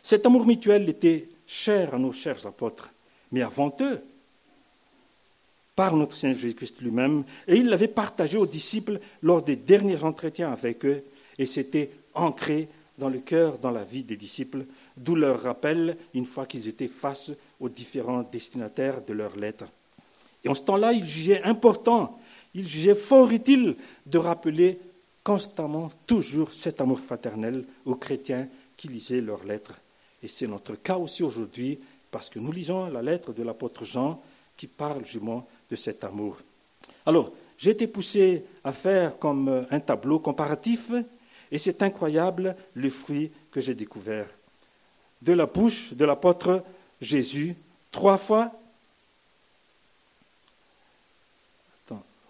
Cet 0.02 0.24
amour 0.24 0.46
mutuel 0.46 0.88
était 0.88 1.28
cher 1.46 1.94
à 1.94 1.98
nos 1.98 2.12
chers 2.12 2.46
apôtres, 2.46 2.90
mais 3.32 3.42
avant 3.42 3.74
eux, 3.80 4.00
par 5.74 5.96
notre 5.96 6.14
Seigneur 6.14 6.38
Jésus-Christ 6.38 6.82
lui-même, 6.82 7.24
et 7.48 7.56
il 7.56 7.68
l'avait 7.68 7.88
partagé 7.88 8.38
aux 8.38 8.46
disciples 8.46 9.00
lors 9.22 9.42
des 9.42 9.56
derniers 9.56 10.04
entretiens 10.04 10.52
avec 10.52 10.84
eux, 10.84 11.02
et 11.36 11.46
c'était 11.46 11.90
ancré 12.14 12.68
dans 12.96 13.08
le 13.08 13.18
cœur, 13.18 13.58
dans 13.58 13.72
la 13.72 13.82
vie 13.82 14.04
des 14.04 14.16
disciples, 14.16 14.66
d'où 14.96 15.16
leur 15.16 15.42
rappel 15.42 15.96
une 16.14 16.26
fois 16.26 16.46
qu'ils 16.46 16.68
étaient 16.68 16.86
face 16.86 17.32
aux 17.58 17.68
différents 17.68 18.22
destinataires 18.22 19.02
de 19.04 19.12
leurs 19.12 19.36
lettres. 19.36 19.66
Et 20.44 20.48
en 20.48 20.54
ce 20.54 20.62
temps-là, 20.62 20.92
il 20.92 21.08
jugeait 21.08 21.42
important, 21.42 22.20
il 22.54 22.66
jugeait 22.66 22.94
fort 22.94 23.30
utile 23.30 23.76
de 24.06 24.18
rappeler 24.18 24.78
constamment, 25.22 25.90
toujours 26.06 26.52
cet 26.52 26.80
amour 26.80 27.00
fraternel 27.00 27.64
aux 27.84 27.96
chrétiens 27.96 28.48
qui 28.76 28.88
lisaient 28.88 29.20
leurs 29.20 29.44
lettres. 29.44 29.80
Et 30.22 30.28
c'est 30.28 30.46
notre 30.46 30.76
cas 30.76 30.96
aussi 30.96 31.22
aujourd'hui, 31.22 31.78
parce 32.10 32.30
que 32.30 32.38
nous 32.38 32.52
lisons 32.52 32.86
la 32.86 33.02
lettre 33.02 33.32
de 33.32 33.42
l'apôtre 33.42 33.84
Jean 33.84 34.22
qui 34.56 34.66
parle 34.66 35.04
justement 35.04 35.46
de 35.70 35.76
cet 35.76 36.04
amour. 36.04 36.38
Alors, 37.06 37.32
j'ai 37.58 37.70
été 37.70 37.86
poussé 37.86 38.44
à 38.62 38.72
faire 38.72 39.18
comme 39.18 39.66
un 39.70 39.80
tableau 39.80 40.18
comparatif, 40.18 40.92
et 41.50 41.58
c'est 41.58 41.82
incroyable 41.82 42.56
le 42.74 42.90
fruit 42.90 43.30
que 43.50 43.60
j'ai 43.60 43.74
découvert. 43.74 44.26
De 45.22 45.32
la 45.32 45.46
bouche 45.46 45.94
de 45.94 46.04
l'apôtre 46.04 46.64
Jésus, 47.00 47.56
trois 47.90 48.18
fois, 48.18 48.52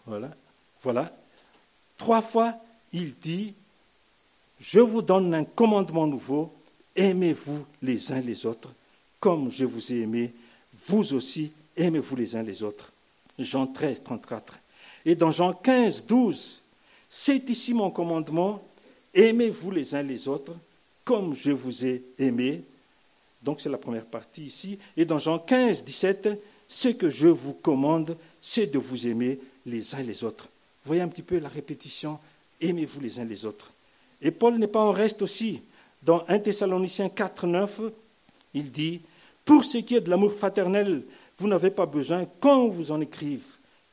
Voilà. 0.06 0.30
Voilà. 0.82 1.16
Trois 1.96 2.22
fois, 2.22 2.54
il 2.92 3.14
dit, 3.14 3.54
je 4.60 4.80
vous 4.80 5.02
donne 5.02 5.34
un 5.34 5.44
commandement 5.44 6.06
nouveau, 6.06 6.52
aimez-vous 6.94 7.64
les 7.82 8.12
uns 8.12 8.20
les 8.20 8.46
autres, 8.46 8.72
comme 9.20 9.50
je 9.50 9.64
vous 9.64 9.92
ai 9.92 10.02
aimé, 10.02 10.34
vous 10.86 11.14
aussi, 11.14 11.52
aimez-vous 11.76 12.16
les 12.16 12.36
uns 12.36 12.42
les 12.42 12.62
autres. 12.62 12.92
Jean 13.38 13.66
13, 13.66 14.02
34. 14.02 14.58
Et 15.06 15.14
dans 15.14 15.30
Jean 15.30 15.52
15, 15.52 16.06
12, 16.06 16.62
c'est 17.08 17.48
ici 17.50 17.74
mon 17.74 17.90
commandement, 17.90 18.62
aimez-vous 19.12 19.70
les 19.70 19.94
uns 19.94 20.02
les 20.02 20.28
autres, 20.28 20.54
comme 21.04 21.34
je 21.34 21.50
vous 21.50 21.84
ai 21.84 22.02
aimé. 22.18 22.62
Donc 23.42 23.60
c'est 23.60 23.68
la 23.68 23.78
première 23.78 24.06
partie 24.06 24.44
ici. 24.44 24.78
Et 24.96 25.04
dans 25.04 25.18
Jean 25.18 25.38
15, 25.38 25.84
17, 25.84 26.28
ce 26.68 26.88
que 26.88 27.10
je 27.10 27.28
vous 27.28 27.54
commande, 27.54 28.16
c'est 28.40 28.66
de 28.66 28.78
vous 28.78 29.06
aimer 29.06 29.38
les 29.66 29.94
uns 29.94 30.02
les 30.02 30.24
autres. 30.24 30.48
Voyez 30.84 31.02
un 31.02 31.08
petit 31.08 31.22
peu 31.22 31.38
la 31.38 31.48
répétition, 31.48 32.18
aimez-vous 32.60 33.00
les 33.00 33.18
uns 33.18 33.24
les 33.24 33.44
autres. 33.46 33.72
Et 34.20 34.30
Paul 34.30 34.58
n'est 34.58 34.66
pas 34.66 34.80
en 34.80 34.92
reste 34.92 35.22
aussi. 35.22 35.62
Dans 36.02 36.24
1 36.28 36.38
Thessaloniciens 36.40 37.08
4, 37.08 37.46
9, 37.46 37.80
il 38.54 38.70
dit, 38.70 39.00
Pour 39.44 39.64
ce 39.64 39.78
qui 39.78 39.96
est 39.96 40.00
de 40.00 40.10
l'amour 40.10 40.32
fraternel, 40.32 41.02
vous 41.36 41.48
n'avez 41.48 41.70
pas 41.70 41.86
besoin 41.86 42.26
qu'on 42.40 42.68
vous 42.68 42.92
en 42.92 43.00
écrive, 43.00 43.44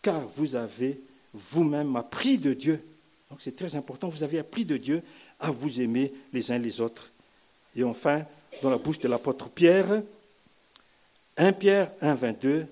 car 0.02 0.22
vous 0.22 0.56
avez 0.56 1.00
vous-même 1.34 1.96
appris 1.96 2.38
de 2.38 2.54
Dieu. 2.54 2.84
Donc 3.30 3.40
c'est 3.42 3.56
très 3.56 3.76
important, 3.76 4.10
vous 4.10 4.24
avez 4.24 4.40
appris 4.40 4.66
de 4.66 4.78
Dieu 4.78 5.02
à 5.40 5.52
vous 5.52 5.82
aimer 5.82 6.14
les 6.34 6.52
uns 6.52 6.60
les 6.60 6.82
autres. 6.82 7.12
Et 7.76 7.84
enfin, 7.84 8.26
dans 8.62 8.70
la 8.70 8.78
bouche 8.78 9.00
de 9.00 9.08
l'apôtre 9.08 9.50
Pierre, 9.50 10.04
1 11.38 11.54
Pierre 11.54 11.92
1, 12.02 12.16
22, 12.16 12.68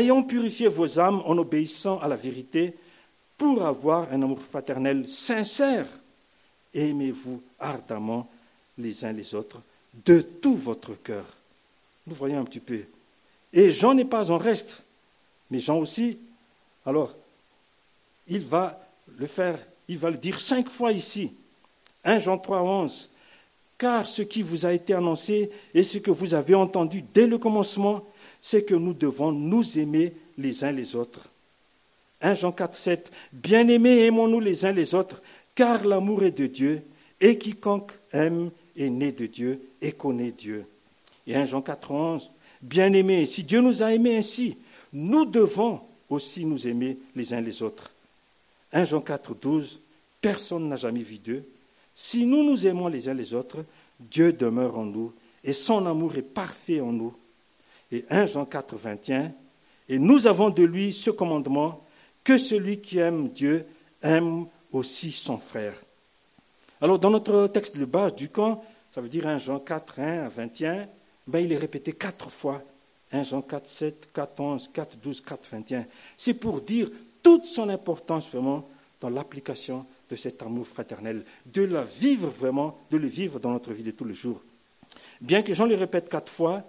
ayant 0.00 0.22
purifié 0.22 0.68
vos 0.68 0.98
âmes 0.98 1.22
en 1.26 1.36
obéissant 1.38 1.98
à 1.98 2.08
la 2.08 2.16
vérité, 2.16 2.74
pour 3.36 3.64
avoir 3.64 4.12
un 4.12 4.22
amour 4.22 4.40
fraternel 4.40 5.06
sincère, 5.08 5.86
aimez-vous 6.74 7.42
ardemment 7.58 8.28
les 8.78 9.04
uns 9.04 9.12
les 9.12 9.34
autres 9.34 9.60
de 10.04 10.20
tout 10.20 10.56
votre 10.56 10.94
cœur. 10.94 11.24
Nous 12.06 12.14
voyons 12.14 12.40
un 12.40 12.44
petit 12.44 12.60
peu. 12.60 12.80
Et 13.52 13.70
Jean 13.70 13.94
n'est 13.94 14.04
pas 14.04 14.30
en 14.30 14.38
reste, 14.38 14.82
mais 15.50 15.58
Jean 15.58 15.78
aussi. 15.78 16.18
Alors, 16.84 17.14
il 18.28 18.44
va 18.44 18.86
le 19.18 19.26
faire, 19.26 19.58
il 19.88 19.98
va 19.98 20.10
le 20.10 20.16
dire 20.16 20.40
cinq 20.40 20.68
fois 20.68 20.92
ici. 20.92 21.32
1 22.04 22.18
Jean 22.18 22.38
3, 22.38 22.62
11. 22.62 23.10
Car 23.78 24.06
ce 24.06 24.22
qui 24.22 24.42
vous 24.42 24.64
a 24.64 24.72
été 24.72 24.94
annoncé 24.94 25.50
et 25.74 25.82
ce 25.82 25.98
que 25.98 26.10
vous 26.10 26.34
avez 26.34 26.54
entendu 26.54 27.02
dès 27.02 27.26
le 27.26 27.38
commencement, 27.38 28.04
c'est 28.46 28.62
que 28.62 28.76
nous 28.76 28.94
devons 28.94 29.32
nous 29.32 29.76
aimer 29.76 30.12
les 30.38 30.62
uns 30.62 30.70
les 30.70 30.94
autres. 30.94 31.28
1 32.20 32.34
Jean 32.34 32.52
4, 32.52 32.76
7. 32.76 33.12
Bien-aimés, 33.32 34.04
aimons-nous 34.04 34.38
les 34.38 34.64
uns 34.64 34.70
les 34.70 34.94
autres, 34.94 35.20
car 35.56 35.84
l'amour 35.84 36.22
est 36.22 36.30
de 36.38 36.46
Dieu, 36.46 36.80
et 37.20 37.38
quiconque 37.38 37.90
aime 38.12 38.52
est 38.76 38.88
né 38.88 39.10
de 39.10 39.26
Dieu 39.26 39.60
et 39.82 39.90
connaît 39.90 40.30
Dieu. 40.30 40.64
Et 41.26 41.34
1 41.34 41.44
Jean 41.44 41.60
4, 41.60 41.90
11. 41.90 42.30
Bien-aimés, 42.62 43.26
si 43.26 43.42
Dieu 43.42 43.60
nous 43.60 43.82
a 43.82 43.92
aimés 43.92 44.18
ainsi, 44.18 44.56
nous 44.92 45.24
devons 45.24 45.80
aussi 46.08 46.46
nous 46.46 46.68
aimer 46.68 46.98
les 47.16 47.34
uns 47.34 47.40
les 47.40 47.64
autres. 47.64 47.90
1 48.72 48.84
Jean 48.84 49.00
4, 49.00 49.34
12. 49.34 49.80
personne 50.20 50.68
n'a 50.68 50.76
jamais 50.76 51.02
vu 51.02 51.18
Dieu. 51.18 51.44
Si 51.96 52.24
nous 52.24 52.44
nous 52.44 52.64
aimons 52.64 52.86
les 52.86 53.08
uns 53.08 53.14
les 53.14 53.34
autres, 53.34 53.64
Dieu 53.98 54.32
demeure 54.32 54.78
en 54.78 54.84
nous 54.84 55.12
et 55.42 55.52
son 55.52 55.84
amour 55.86 56.14
est 56.14 56.22
parfait 56.22 56.80
en 56.80 56.92
nous. 56.92 57.12
Et 57.92 58.04
1 58.10 58.26
Jean 58.26 58.44
4, 58.44 58.76
21, 58.76 59.32
et 59.88 59.98
nous 59.98 60.26
avons 60.26 60.50
de 60.50 60.64
lui 60.64 60.92
ce 60.92 61.10
commandement, 61.10 61.84
que 62.24 62.36
celui 62.36 62.80
qui 62.80 62.98
aime 62.98 63.28
Dieu 63.28 63.66
aime 64.02 64.46
aussi 64.72 65.12
son 65.12 65.38
frère. 65.38 65.74
Alors 66.80 66.98
dans 66.98 67.10
notre 67.10 67.46
texte 67.46 67.76
de 67.76 67.84
base 67.84 68.14
du 68.14 68.28
camp, 68.28 68.64
ça 68.90 69.00
veut 69.00 69.08
dire 69.08 69.26
1 69.26 69.38
Jean 69.38 69.60
4, 69.60 70.00
1 70.00 70.24
à 70.24 70.28
21, 70.28 70.88
ben, 71.26 71.40
il 71.40 71.52
est 71.52 71.56
répété 71.56 71.92
quatre 71.92 72.30
fois. 72.30 72.62
1 73.12 73.22
Jean 73.22 73.42
4, 73.42 73.66
7, 73.66 74.08
4, 74.12 74.40
11, 74.40 74.70
4, 74.72 74.98
12, 74.98 75.20
4, 75.20 75.48
21. 75.52 75.86
C'est 76.16 76.34
pour 76.34 76.60
dire 76.60 76.90
toute 77.22 77.46
son 77.46 77.68
importance 77.68 78.28
vraiment 78.30 78.68
dans 79.00 79.10
l'application 79.10 79.86
de 80.10 80.16
cet 80.16 80.42
amour 80.42 80.66
fraternel, 80.66 81.24
de 81.46 81.62
la 81.62 81.84
vivre 81.84 82.28
vraiment, 82.28 82.78
de 82.90 82.96
le 82.96 83.08
vivre 83.08 83.38
dans 83.38 83.50
notre 83.50 83.72
vie 83.72 83.82
de 83.82 83.90
tous 83.90 84.04
les 84.04 84.14
jours. 84.14 84.40
Bien 85.20 85.42
que 85.42 85.52
Jean 85.52 85.66
le 85.66 85.74
répète 85.74 86.08
quatre 86.08 86.32
fois, 86.32 86.64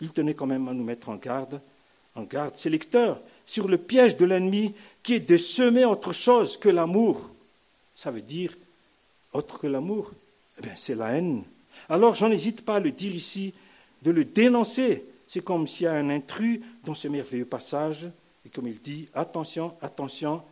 il 0.00 0.10
tenait 0.10 0.34
quand 0.34 0.46
même 0.46 0.68
à 0.68 0.74
nous 0.74 0.84
mettre 0.84 1.08
en 1.08 1.16
garde, 1.16 1.60
en 2.14 2.22
garde 2.22 2.56
ses 2.56 2.70
lecteurs, 2.70 3.20
sur 3.46 3.68
le 3.68 3.78
piège 3.78 4.16
de 4.16 4.24
l'ennemi 4.24 4.74
qui 5.02 5.14
est 5.14 5.20
de 5.20 5.36
semer 5.36 5.84
autre 5.84 6.12
chose 6.12 6.56
que 6.56 6.68
l'amour. 6.68 7.30
Ça 7.94 8.10
veut 8.10 8.22
dire 8.22 8.56
autre 9.32 9.58
que 9.58 9.66
l'amour, 9.66 10.10
eh 10.58 10.62
bien, 10.62 10.74
c'est 10.76 10.94
la 10.94 11.12
haine. 11.12 11.44
Alors, 11.88 12.14
j'en 12.14 12.28
n'hésite 12.28 12.64
pas 12.64 12.76
à 12.76 12.80
le 12.80 12.90
dire 12.90 13.14
ici, 13.14 13.52
de 14.02 14.10
le 14.10 14.24
dénoncer. 14.24 15.04
C'est 15.26 15.44
comme 15.44 15.66
s'il 15.66 15.84
y 15.84 15.86
a 15.86 15.92
un 15.92 16.10
intrus 16.10 16.60
dans 16.84 16.94
ce 16.94 17.08
merveilleux 17.08 17.44
passage, 17.44 18.08
et 18.46 18.48
comme 18.48 18.66
il 18.66 18.80
dit, 18.80 19.08
attention, 19.14 19.74
attention, 19.82 20.42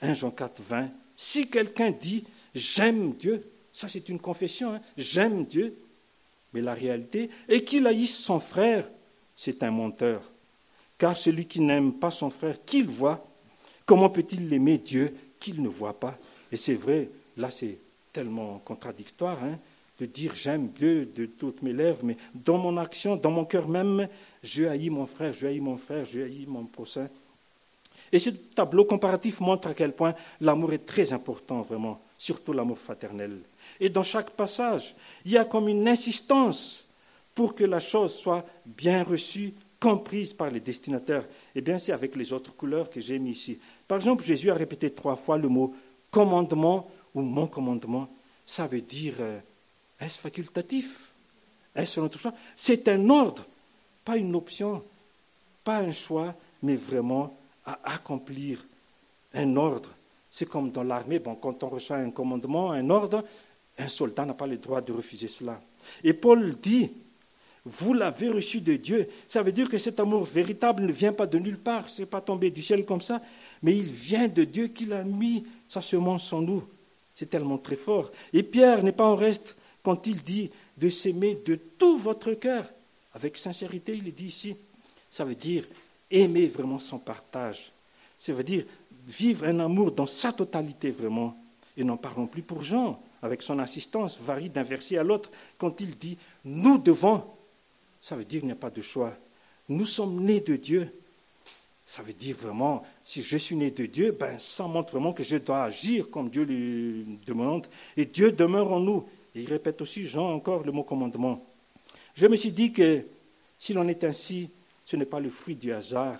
1 0.00 0.14
Jean 0.14 0.30
4, 0.30 0.62
20, 0.62 0.90
si 1.16 1.48
quelqu'un 1.48 1.90
dit 1.90 2.24
j'aime 2.54 3.12
Dieu, 3.12 3.44
ça 3.72 3.88
c'est 3.88 4.08
une 4.08 4.18
confession, 4.18 4.74
hein, 4.74 4.80
j'aime 4.96 5.44
Dieu, 5.44 5.76
mais 6.52 6.60
la 6.60 6.74
réalité 6.74 7.30
est 7.48 7.64
qu'il 7.64 7.86
haïsse 7.86 8.16
son 8.16 8.40
frère, 8.40 8.88
c'est 9.36 9.62
un 9.62 9.70
menteur. 9.70 10.22
Car 10.96 11.16
celui 11.16 11.46
qui 11.46 11.60
n'aime 11.60 11.92
pas 11.92 12.10
son 12.10 12.30
frère, 12.30 12.56
qu'il 12.64 12.88
voit, 12.88 13.26
comment 13.86 14.10
peut-il 14.10 14.48
l'aimer 14.48 14.78
Dieu 14.78 15.14
qu'il 15.38 15.62
ne 15.62 15.68
voit 15.68 15.98
pas? 15.98 16.18
Et 16.50 16.56
c'est 16.56 16.74
vrai, 16.74 17.10
là 17.36 17.50
c'est 17.50 17.78
tellement 18.12 18.60
contradictoire 18.64 19.42
hein, 19.44 19.58
de 20.00 20.06
dire 20.06 20.34
j'aime 20.34 20.68
Dieu 20.68 21.06
de 21.14 21.26
toutes 21.26 21.62
mes 21.62 21.72
lèvres, 21.72 22.00
mais 22.02 22.16
dans 22.34 22.58
mon 22.58 22.76
action, 22.76 23.16
dans 23.16 23.30
mon 23.30 23.44
cœur 23.44 23.68
même, 23.68 24.08
je 24.42 24.64
haïs 24.64 24.90
mon 24.90 25.06
frère, 25.06 25.32
je 25.32 25.46
haïs 25.46 25.60
mon 25.60 25.76
frère, 25.76 26.04
je 26.04 26.20
haïs 26.20 26.46
mon 26.46 26.64
prochain. 26.64 27.08
Et 28.10 28.18
ce 28.18 28.30
tableau 28.30 28.84
comparatif 28.84 29.40
montre 29.40 29.68
à 29.68 29.74
quel 29.74 29.92
point 29.92 30.14
l'amour 30.40 30.72
est 30.72 30.86
très 30.86 31.12
important, 31.12 31.62
vraiment, 31.62 32.00
surtout 32.16 32.52
l'amour 32.52 32.78
fraternel. 32.78 33.38
Et 33.80 33.88
dans 33.88 34.02
chaque 34.02 34.30
passage, 34.30 34.94
il 35.24 35.32
y 35.32 35.38
a 35.38 35.44
comme 35.44 35.68
une 35.68 35.86
insistance 35.88 36.86
pour 37.34 37.54
que 37.54 37.64
la 37.64 37.80
chose 37.80 38.14
soit 38.14 38.44
bien 38.66 39.04
reçue, 39.04 39.54
comprise 39.80 40.32
par 40.32 40.50
les 40.50 40.60
destinataires. 40.60 41.24
Et 41.54 41.60
bien, 41.60 41.78
c'est 41.78 41.92
avec 41.92 42.16
les 42.16 42.32
autres 42.32 42.56
couleurs 42.56 42.90
que 42.90 43.00
j'ai 43.00 43.18
mis 43.18 43.30
ici. 43.30 43.60
Par 43.86 43.98
exemple, 43.98 44.24
Jésus 44.24 44.50
a 44.50 44.54
répété 44.54 44.90
trois 44.90 45.16
fois 45.16 45.38
le 45.38 45.48
mot 45.48 45.74
commandement 46.10 46.90
ou 47.14 47.22
mon 47.22 47.46
commandement. 47.46 48.08
Ça 48.44 48.66
veut 48.66 48.80
dire, 48.80 49.14
euh, 49.20 49.38
est-ce 50.00 50.18
facultatif? 50.18 51.12
Est-ce 51.74 52.00
notre 52.00 52.18
choix 52.18 52.34
C'est 52.56 52.88
un 52.88 53.08
ordre, 53.08 53.46
pas 54.04 54.16
une 54.16 54.34
option, 54.34 54.82
pas 55.62 55.78
un 55.78 55.92
choix, 55.92 56.34
mais 56.62 56.76
vraiment 56.76 57.36
à 57.64 57.78
accomplir 57.84 58.64
un 59.34 59.56
ordre. 59.56 59.90
C'est 60.30 60.48
comme 60.48 60.70
dans 60.70 60.82
l'armée, 60.82 61.18
bon, 61.18 61.34
quand 61.36 61.62
on 61.62 61.68
reçoit 61.68 61.98
un 61.98 62.10
commandement, 62.10 62.72
un 62.72 62.90
ordre, 62.90 63.24
un 63.78 63.88
soldat 63.88 64.24
n'a 64.24 64.34
pas 64.34 64.46
le 64.46 64.58
droit 64.58 64.80
de 64.80 64.92
refuser 64.92 65.28
cela. 65.28 65.60
Et 66.02 66.12
Paul 66.12 66.56
dit, 66.60 66.90
vous 67.64 67.94
l'avez 67.94 68.28
reçu 68.28 68.60
de 68.60 68.76
Dieu. 68.76 69.08
Ça 69.26 69.42
veut 69.42 69.52
dire 69.52 69.68
que 69.68 69.78
cet 69.78 70.00
amour 70.00 70.24
véritable 70.24 70.84
ne 70.84 70.92
vient 70.92 71.12
pas 71.12 71.26
de 71.26 71.38
nulle 71.38 71.58
part, 71.58 71.88
ce 71.88 72.02
n'est 72.02 72.06
pas 72.06 72.20
tombé 72.20 72.50
du 72.50 72.62
ciel 72.62 72.84
comme 72.84 73.00
ça, 73.00 73.20
mais 73.62 73.76
il 73.76 73.86
vient 73.86 74.28
de 74.28 74.44
Dieu 74.44 74.68
qui 74.68 74.86
l'a 74.86 75.04
mis 75.04 75.44
sa 75.68 75.80
semence 75.80 76.32
en 76.32 76.42
nous. 76.42 76.64
C'est 77.14 77.30
tellement 77.30 77.58
très 77.58 77.76
fort. 77.76 78.10
Et 78.32 78.42
Pierre 78.42 78.82
n'est 78.82 78.92
pas 78.92 79.06
en 79.06 79.16
reste 79.16 79.56
quand 79.82 80.06
il 80.06 80.22
dit 80.22 80.50
de 80.76 80.88
s'aimer 80.88 81.38
de 81.44 81.56
tout 81.56 81.98
votre 81.98 82.32
cœur. 82.34 82.64
Avec 83.14 83.36
sincérité, 83.36 83.94
il 83.94 84.12
dit 84.14 84.26
ici. 84.26 84.56
Ça 85.10 85.24
veut 85.24 85.34
dire 85.34 85.64
aimer 86.10 86.46
vraiment 86.46 86.78
son 86.78 86.98
partage. 86.98 87.72
Ça 88.18 88.32
veut 88.32 88.44
dire 88.44 88.64
vivre 89.06 89.46
un 89.46 89.58
amour 89.60 89.92
dans 89.92 90.06
sa 90.06 90.32
totalité 90.32 90.90
vraiment. 90.90 91.36
Et 91.76 91.84
n'en 91.84 91.96
parlons 91.96 92.26
plus 92.26 92.42
pour 92.42 92.62
Jean, 92.62 93.00
avec 93.22 93.42
son 93.42 93.58
assistance, 93.58 94.18
varie 94.20 94.50
d'un 94.50 94.62
verset 94.62 94.98
à 94.98 95.02
l'autre, 95.02 95.30
quand 95.56 95.80
il 95.80 95.96
dit 95.96 96.18
nous 96.44 96.78
devons. 96.78 97.24
Ça 98.00 98.16
veut 98.16 98.24
dire 98.24 98.40
qu'il 98.40 98.46
n'y 98.46 98.52
a 98.52 98.56
pas 98.56 98.70
de 98.70 98.80
choix. 98.80 99.12
Nous 99.68 99.86
sommes 99.86 100.20
nés 100.20 100.40
de 100.40 100.56
Dieu. 100.56 100.92
Ça 101.84 102.02
veut 102.02 102.12
dire 102.12 102.36
vraiment, 102.36 102.84
si 103.02 103.22
je 103.22 103.36
suis 103.36 103.56
né 103.56 103.70
de 103.70 103.86
Dieu, 103.86 104.12
ben, 104.12 104.38
ça 104.38 104.64
montre 104.66 104.92
vraiment 104.92 105.12
que 105.12 105.22
je 105.22 105.36
dois 105.36 105.64
agir 105.64 106.10
comme 106.10 106.28
Dieu 106.28 106.44
le 106.44 107.04
demande. 107.26 107.66
Et 107.96 108.04
Dieu 108.04 108.32
demeure 108.32 108.72
en 108.72 108.80
nous. 108.80 109.08
Il 109.34 109.48
répète 109.48 109.80
aussi, 109.80 110.04
Jean, 110.04 110.34
encore 110.34 110.64
le 110.64 110.72
mot 110.72 110.82
commandement. 110.82 111.44
Je 112.14 112.26
me 112.26 112.36
suis 112.36 112.52
dit 112.52 112.72
que 112.72 113.04
s'il 113.58 113.78
en 113.78 113.88
est 113.88 114.04
ainsi, 114.04 114.50
ce 114.84 114.96
n'est 114.96 115.06
pas 115.06 115.20
le 115.20 115.30
fruit 115.30 115.56
du 115.56 115.72
hasard 115.72 116.18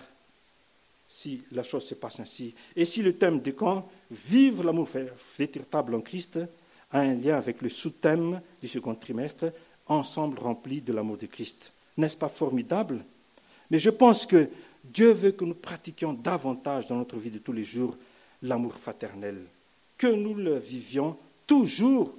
si 1.07 1.41
la 1.51 1.63
chose 1.63 1.85
se 1.85 1.95
passe 1.95 2.19
ainsi. 2.19 2.53
Et 2.75 2.85
si 2.85 3.01
le 3.01 3.13
thème 3.13 3.39
du 3.39 3.55
camp, 3.55 3.89
Vivre 4.11 4.63
l'amour 4.63 4.89
véritable 5.37 5.93
en 5.93 6.01
Christ, 6.01 6.39
a 6.91 6.99
un 6.99 7.15
lien 7.15 7.37
avec 7.37 7.61
le 7.61 7.69
sous-thème 7.69 8.41
du 8.61 8.67
second 8.67 8.95
trimestre, 8.95 9.45
Ensemble 9.87 10.37
rempli 10.37 10.81
de 10.81 10.93
l'amour 10.93 11.17
de 11.17 11.25
Christ. 11.25 11.73
N'est-ce 11.97 12.15
pas 12.15 12.27
formidable? 12.27 13.03
Mais 13.71 13.79
je 13.79 13.89
pense 13.89 14.27
que 14.27 14.47
Dieu 14.83 15.11
veut 15.11 15.31
que 15.31 15.45
nous 15.45 15.55
pratiquions 15.55 16.13
davantage 16.13 16.87
dans 16.87 16.95
notre 16.95 17.17
vie 17.17 17.31
de 17.31 17.39
tous 17.39 17.53
les 17.53 17.63
jours 17.63 17.97
l'amour 18.43 18.75
fraternel, 18.75 19.43
que 19.97 20.07
nous 20.07 20.35
le 20.35 20.59
vivions 20.59 21.17
toujours 21.47 22.15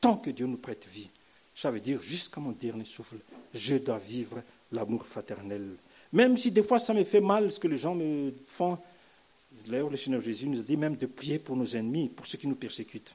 tant 0.00 0.16
que 0.16 0.30
Dieu 0.30 0.46
nous 0.46 0.56
prête 0.56 0.86
vie. 0.92 1.08
Ça 1.54 1.70
veut 1.70 1.80
dire 1.80 2.02
jusqu'à 2.02 2.40
mon 2.40 2.50
dernier 2.50 2.84
souffle, 2.84 3.16
je 3.54 3.76
dois 3.76 3.98
vivre 3.98 4.42
l'amour 4.72 5.06
fraternel. 5.06 5.76
Même 6.12 6.36
si 6.36 6.50
des 6.50 6.64
fois 6.64 6.80
ça 6.80 6.94
me 6.94 7.04
fait 7.04 7.20
mal 7.20 7.50
ce 7.50 7.60
que 7.60 7.68
les 7.68 7.78
gens 7.78 7.94
me 7.94 8.32
font. 8.48 8.76
D'ailleurs, 9.66 9.88
le 9.88 9.96
Seigneur 9.96 10.20
Jésus 10.20 10.48
nous 10.48 10.58
a 10.58 10.62
dit 10.62 10.76
même 10.76 10.96
de 10.96 11.06
prier 11.06 11.38
pour 11.38 11.56
nos 11.56 11.76
ennemis, 11.76 12.08
pour 12.08 12.26
ceux 12.26 12.38
qui 12.38 12.48
nous 12.48 12.56
persécutent. 12.56 13.14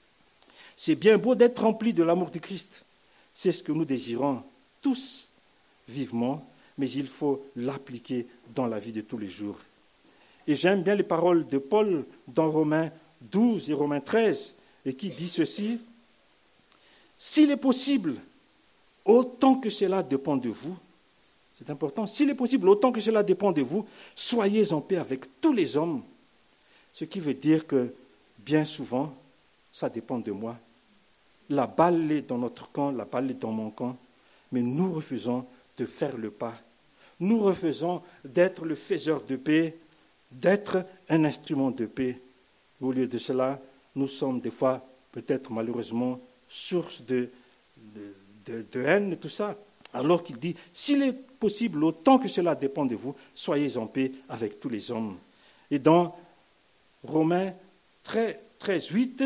C'est 0.82 0.96
bien 0.96 1.18
beau 1.18 1.36
d'être 1.36 1.62
rempli 1.62 1.94
de 1.94 2.04
l'amour 2.04 2.30
de 2.30 2.40
Christ. 2.40 2.86
C'est 3.34 3.52
ce 3.52 3.62
que 3.62 3.74
nous 3.74 3.84
désirons 3.84 4.42
tous 4.82 5.28
vivement, 5.90 6.50
mais 6.78 6.90
il 6.90 7.06
faut 7.06 7.46
l'appliquer 7.58 8.26
dans 8.56 8.66
la 8.66 8.80
vie 8.80 8.94
de 8.94 9.02
tous 9.02 9.18
les 9.18 9.28
jours. 9.28 9.60
Et 10.48 10.56
j'aime 10.56 10.82
bien 10.82 10.96
les 10.96 11.04
paroles 11.04 11.46
de 11.50 11.58
Paul 11.58 12.06
dans 12.30 12.50
Romains 12.50 12.92
12 13.20 13.70
et 13.70 13.74
Romains 13.74 14.00
13, 14.00 14.56
et 14.86 14.94
qui 14.94 15.10
dit 15.10 15.28
ceci 15.28 15.82
S'il 17.18 17.52
est 17.52 17.58
possible, 17.58 18.16
autant 19.04 19.56
que 19.56 19.70
cela 19.70 20.02
dépend 20.02 20.38
de 20.38 20.48
vous, 20.48 20.78
c'est 21.58 21.70
important. 21.70 22.08
S'il 22.08 22.30
est 22.30 22.36
possible, 22.36 22.70
autant 22.70 22.94
que 22.94 23.02
cela 23.02 23.22
dépend 23.22 23.52
de 23.52 23.62
vous, 23.62 23.86
soyez 24.16 24.72
en 24.72 24.80
paix 24.80 24.96
avec 24.96 25.42
tous 25.42 25.52
les 25.52 25.76
hommes. 25.76 26.04
Ce 26.94 27.04
qui 27.04 27.20
veut 27.20 27.34
dire 27.34 27.68
que 27.68 27.94
bien 28.38 28.64
souvent, 28.64 29.14
ça 29.74 29.90
dépend 29.90 30.20
de 30.20 30.32
moi. 30.32 30.58
La 31.50 31.68
balle 31.68 32.12
est 32.12 32.22
dans 32.22 32.38
notre 32.38 32.72
camp, 32.72 32.92
la 32.92 33.06
balle 33.06 33.32
est 33.32 33.42
dans 33.42 33.52
mon 33.52 33.72
camp, 33.72 33.98
mais 34.52 34.62
nous 34.62 34.94
refusons 34.94 35.46
de 35.78 35.86
faire 35.86 36.18
le 36.18 36.32
pas. 36.32 36.56
Nous 37.20 37.40
refusons 37.40 38.02
d'être 38.24 38.66
le 38.66 38.76
faiseur 38.76 39.24
de 39.24 39.36
paix, 39.36 39.78
d'être 40.32 40.86
un 41.10 41.26
instrument 41.26 41.72
de 41.72 41.86
paix. 41.86 42.22
Au 42.82 42.92
lieu 42.92 43.08
de 43.08 43.18
cela, 43.18 43.60
nous 43.96 44.08
sommes 44.08 44.40
des 44.40 44.52
fois, 44.52 44.86
peut-être 45.12 45.52
malheureusement, 45.52 46.20
source 46.48 47.04
de, 47.04 47.30
de, 48.46 48.66
de 48.72 48.82
haine 48.82 49.18
tout 49.18 49.30
ça. 49.30 49.56
Alors 49.94 50.24
qu'il 50.24 50.38
dit, 50.38 50.56
s'il 50.72 51.02
est 51.02 51.14
possible, 51.14 51.84
autant 51.84 52.20
que 52.20 52.28
cela 52.28 52.56
dépend 52.56 52.86
de 52.86 52.96
vous, 52.96 53.16
soyez 53.34 53.76
en 53.78 53.88
paix 53.88 54.12
avec 54.30 54.60
tous 54.60 54.70
les 54.70 54.92
hommes. 54.92 55.18
Et 55.72 55.80
dans 55.80 56.16
Romains 57.04 57.54
13, 58.04 58.88
8, 58.92 59.24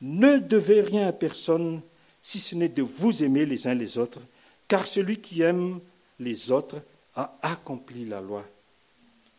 ne 0.00 0.38
devez 0.38 0.80
rien 0.80 1.08
à 1.08 1.12
personne 1.12 1.80
si 2.20 2.38
ce 2.40 2.54
n'est 2.54 2.68
de 2.68 2.82
vous 2.82 3.22
aimer 3.22 3.46
les 3.46 3.66
uns 3.66 3.74
les 3.74 3.98
autres, 3.98 4.20
car 4.68 4.86
celui 4.86 5.20
qui 5.20 5.42
aime 5.42 5.80
les 6.18 6.50
autres 6.50 6.76
a 7.14 7.38
accompli 7.42 8.04
la 8.04 8.20
loi. 8.20 8.44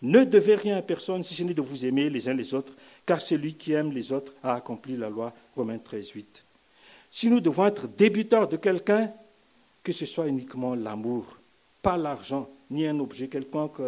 Ne 0.01 0.23
devez 0.23 0.55
rien 0.55 0.77
à 0.77 0.81
personne 0.81 1.23
si 1.23 1.33
ce 1.33 1.43
n'est 1.43 1.53
de 1.53 1.61
vous 1.61 1.85
aimer 1.85 2.09
les 2.09 2.29
uns 2.29 2.33
les 2.33 2.53
autres, 2.53 2.73
car 3.05 3.19
celui 3.19 3.55
qui 3.55 3.73
aime 3.73 3.91
les 3.91 4.11
autres 4.11 4.33
a 4.43 4.53
accompli 4.53 4.95
la 4.95 5.09
loi. 5.09 5.33
Romains 5.55 5.79
13, 5.79 6.09
8. 6.09 6.45
Si 7.09 7.29
nous 7.29 7.39
devons 7.39 7.65
être 7.65 7.87
débuteurs 7.87 8.47
de 8.47 8.57
quelqu'un, 8.57 9.11
que 9.83 9.91
ce 9.91 10.05
soit 10.05 10.27
uniquement 10.27 10.75
l'amour, 10.75 11.39
pas 11.81 11.97
l'argent, 11.97 12.49
ni 12.69 12.85
un 12.85 12.99
objet 12.99 13.27
quelconque 13.27 13.81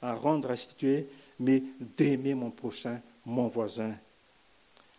à 0.00 0.14
rendre, 0.14 0.48
à 0.48 0.52
restituer, 0.52 1.08
mais 1.40 1.62
d'aimer 1.96 2.34
mon 2.34 2.50
prochain, 2.50 3.00
mon 3.26 3.46
voisin. 3.46 3.92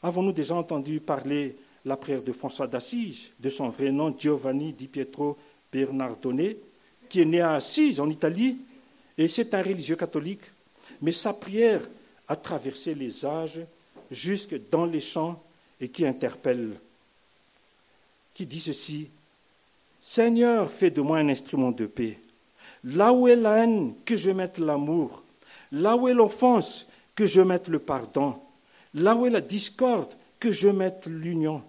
Avons-nous 0.04 0.32
déjà 0.32 0.56
entendu 0.56 1.00
parler 1.00 1.56
la 1.86 1.98
prière 1.98 2.22
de 2.22 2.32
François 2.32 2.68
d'Assise, 2.68 3.30
de 3.40 3.50
son 3.50 3.70
vrai 3.70 3.92
nom 3.92 4.14
Giovanni 4.18 4.74
di 4.74 4.88
Pietro 4.88 5.38
Bernardone, 5.72 6.56
qui 7.10 7.22
est 7.22 7.26
né 7.26 7.42
à 7.42 7.54
Assise, 7.54 8.00
en 8.00 8.10
Italie, 8.10 8.58
et 9.18 9.28
c'est 9.28 9.54
un 9.54 9.62
religieux 9.62 9.96
catholique, 9.96 10.44
mais 11.02 11.12
sa 11.12 11.34
prière 11.34 11.82
a 12.28 12.36
traversé 12.36 12.96
les 12.96 13.26
âges 13.26 13.60
jusque 14.10 14.56
dans 14.70 14.86
les 14.86 15.02
champs 15.02 15.42
et 15.80 15.90
qui 15.90 16.06
interpelle, 16.06 16.80
qui 18.34 18.46
dit 18.46 18.60
ceci 18.60 19.10
Seigneur, 20.02 20.70
fais 20.72 20.90
de 20.90 21.02
moi 21.02 21.20
un 21.20 21.30
instrument 21.30 21.72
de 21.72 21.86
paix. 21.86 22.20
Là 22.84 23.14
où 23.14 23.28
est 23.28 23.36
la 23.36 23.64
haine, 23.64 23.94
que 24.04 24.16
je 24.16 24.32
mette 24.32 24.58
l'amour. 24.58 25.24
Là 25.72 25.96
où 25.96 26.08
est 26.08 26.14
l'offense, 26.14 26.88
que 27.14 27.28
je 27.28 27.42
mette 27.42 27.68
le 27.68 27.78
pardon. 27.78 28.40
Là 28.94 29.16
où 29.16 29.26
est 29.26 29.30
la 29.30 29.42
discorde, 29.42 30.14
que 30.40 30.52
je 30.52 30.68
mette 30.68 31.06
l'union. 31.08 31.64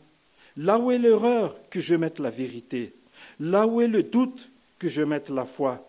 Là 0.56 0.78
où 0.78 0.90
est 0.90 0.98
l'erreur, 0.98 1.54
que 1.70 1.80
je 1.80 1.94
mette 1.94 2.18
la 2.18 2.30
vérité. 2.30 2.92
Là 3.40 3.66
où 3.66 3.80
est 3.80 3.88
le 3.88 4.02
doute, 4.02 4.50
que 4.78 4.88
je 4.88 5.02
mette 5.02 5.30
la 5.30 5.44
foi. 5.44 5.86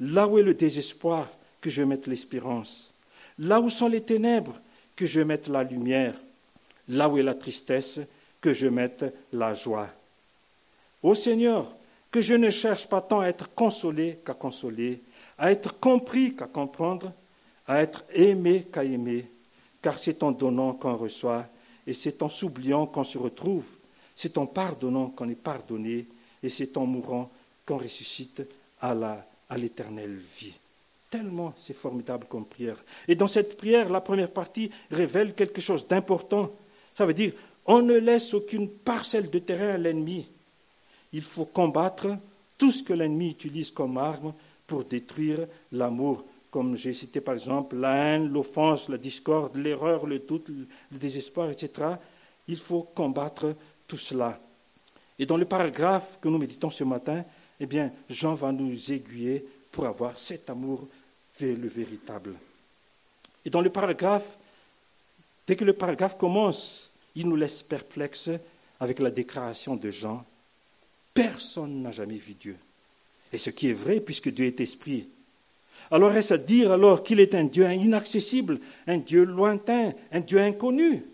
Là 0.00 0.28
où 0.28 0.38
est 0.38 0.42
le 0.42 0.54
désespoir, 0.54 1.28
que 1.60 1.70
je 1.70 1.82
mette 1.82 2.06
l'espérance. 2.06 2.94
Là 3.38 3.60
où 3.60 3.70
sont 3.70 3.88
les 3.88 4.02
ténèbres, 4.02 4.60
que 4.94 5.06
je 5.06 5.20
mette 5.20 5.48
la 5.48 5.64
lumière. 5.64 6.14
Là 6.88 7.08
où 7.08 7.18
est 7.18 7.22
la 7.22 7.34
tristesse, 7.34 8.00
que 8.40 8.52
je 8.52 8.66
mette 8.66 9.04
la 9.32 9.54
joie. 9.54 9.88
Ô 11.02 11.14
Seigneur, 11.14 11.66
que 12.10 12.20
je 12.20 12.34
ne 12.34 12.50
cherche 12.50 12.86
pas 12.86 13.00
tant 13.00 13.20
à 13.20 13.26
être 13.26 13.52
consolé 13.54 14.18
qu'à 14.24 14.34
consoler, 14.34 15.00
à 15.36 15.52
être 15.52 15.78
compris 15.78 16.34
qu'à 16.34 16.46
comprendre, 16.46 17.12
à 17.66 17.82
être 17.82 18.04
aimé 18.14 18.66
qu'à 18.72 18.84
aimer, 18.84 19.26
car 19.82 19.98
c'est 19.98 20.22
en 20.22 20.32
donnant 20.32 20.74
qu'on 20.74 20.96
reçoit, 20.96 21.46
et 21.86 21.92
c'est 21.92 22.22
en 22.22 22.28
s'oubliant 22.28 22.86
qu'on 22.86 23.04
se 23.04 23.18
retrouve, 23.18 23.66
c'est 24.14 24.38
en 24.38 24.46
pardonnant 24.46 25.08
qu'on 25.08 25.28
est 25.28 25.34
pardonné, 25.34 26.06
et 26.42 26.48
c'est 26.48 26.76
en 26.76 26.86
mourant 26.86 27.30
qu'on 27.64 27.78
ressuscite 27.78 28.42
à 28.80 28.94
l'éternelle 29.56 30.20
vie. 30.38 30.54
Tellement 31.10 31.54
c'est 31.58 31.76
formidable 31.76 32.26
comme 32.28 32.44
prière. 32.44 32.76
Et 33.06 33.14
dans 33.14 33.26
cette 33.26 33.56
prière, 33.56 33.88
la 33.88 34.00
première 34.00 34.30
partie 34.30 34.70
révèle 34.90 35.34
quelque 35.34 35.60
chose 35.60 35.86
d'important. 35.88 36.50
Ça 36.94 37.06
veut 37.06 37.14
dire, 37.14 37.32
on 37.64 37.80
ne 37.80 37.94
laisse 37.94 38.34
aucune 38.34 38.68
parcelle 38.68 39.30
de 39.30 39.38
terrain 39.38 39.74
à 39.74 39.78
l'ennemi 39.78 40.26
il 41.12 41.22
faut 41.22 41.46
combattre 41.46 42.18
tout 42.56 42.70
ce 42.70 42.82
que 42.82 42.92
l'ennemi 42.92 43.30
utilise 43.30 43.70
comme 43.70 43.98
arme 43.98 44.34
pour 44.66 44.84
détruire 44.84 45.46
l'amour, 45.72 46.24
comme 46.50 46.76
j'ai 46.76 46.92
cité 46.92 47.20
par 47.20 47.34
exemple 47.34 47.76
la 47.76 47.94
haine, 47.94 48.28
l'offense, 48.28 48.88
la 48.88 48.98
discorde, 48.98 49.56
l'erreur, 49.56 50.06
le 50.06 50.18
doute, 50.18 50.48
le 50.48 50.98
désespoir, 50.98 51.50
etc. 51.50 51.88
Il 52.46 52.58
faut 52.58 52.82
combattre 52.82 53.54
tout 53.86 53.96
cela. 53.96 54.40
Et 55.18 55.26
dans 55.26 55.36
le 55.36 55.44
paragraphe 55.44 56.18
que 56.20 56.28
nous 56.28 56.38
méditons 56.38 56.70
ce 56.70 56.84
matin, 56.84 57.24
eh 57.60 57.66
bien, 57.66 57.92
Jean 58.08 58.34
va 58.34 58.52
nous 58.52 58.92
aiguiller 58.92 59.44
pour 59.72 59.86
avoir 59.86 60.18
cet 60.18 60.48
amour 60.48 60.86
vers 61.38 61.56
le 61.56 61.68
véritable. 61.68 62.34
Et 63.44 63.50
dans 63.50 63.60
le 63.60 63.70
paragraphe, 63.70 64.38
dès 65.46 65.56
que 65.56 65.64
le 65.64 65.72
paragraphe 65.72 66.16
commence, 66.16 66.90
il 67.14 67.28
nous 67.28 67.36
laisse 67.36 67.62
perplexes 67.62 68.30
avec 68.80 69.00
la 69.00 69.10
déclaration 69.10 69.76
de 69.76 69.90
Jean 69.90 70.24
Personne 71.18 71.82
n'a 71.82 71.90
jamais 71.90 72.16
vu 72.16 72.34
Dieu. 72.34 72.56
Et 73.32 73.38
ce 73.38 73.50
qui 73.50 73.70
est 73.70 73.72
vrai, 73.72 73.98
puisque 73.98 74.28
Dieu 74.28 74.46
est 74.46 74.60
esprit. 74.60 75.08
Alors 75.90 76.12
est-ce 76.14 76.34
à 76.34 76.38
dire 76.38 76.72
alors 76.72 77.02
qu'il 77.02 77.20
est 77.20 77.34
un 77.34 77.44
Dieu 77.44 77.70
inaccessible, 77.72 78.60
un 78.86 78.98
Dieu 78.98 79.24
lointain, 79.24 79.92
un 80.12 80.20
Dieu 80.20 80.38
inconnu? 80.38 81.04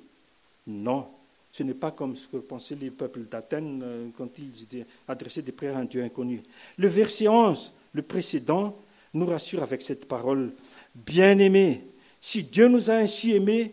Non, 0.67 1.07
ce 1.53 1.63
n'est 1.63 1.75
pas 1.75 1.93
comme 1.93 2.17
ce 2.17 2.27
que 2.27 2.39
pensaient 2.39 2.75
les 2.75 2.91
peuples 2.91 3.25
d'Athènes 3.31 3.83
euh, 3.85 4.09
quand 4.17 4.29
ils 4.39 4.85
adressaient 5.07 5.43
des 5.43 5.53
prières 5.53 5.77
à 5.77 5.81
un 5.81 5.85
Dieu 5.85 6.03
inconnu. 6.03 6.43
Le 6.79 6.89
verset 6.89 7.29
11, 7.29 7.73
le 7.93 8.03
précédent, 8.03 8.77
nous 9.13 9.27
rassure 9.27 9.63
avec 9.63 9.83
cette 9.83 10.07
parole. 10.07 10.51
Bien-aimés, 10.95 11.85
si 12.21 12.43
Dieu 12.43 12.69
nous 12.69 12.91
a 12.91 12.95
ainsi 12.95 13.33
aimés, 13.33 13.73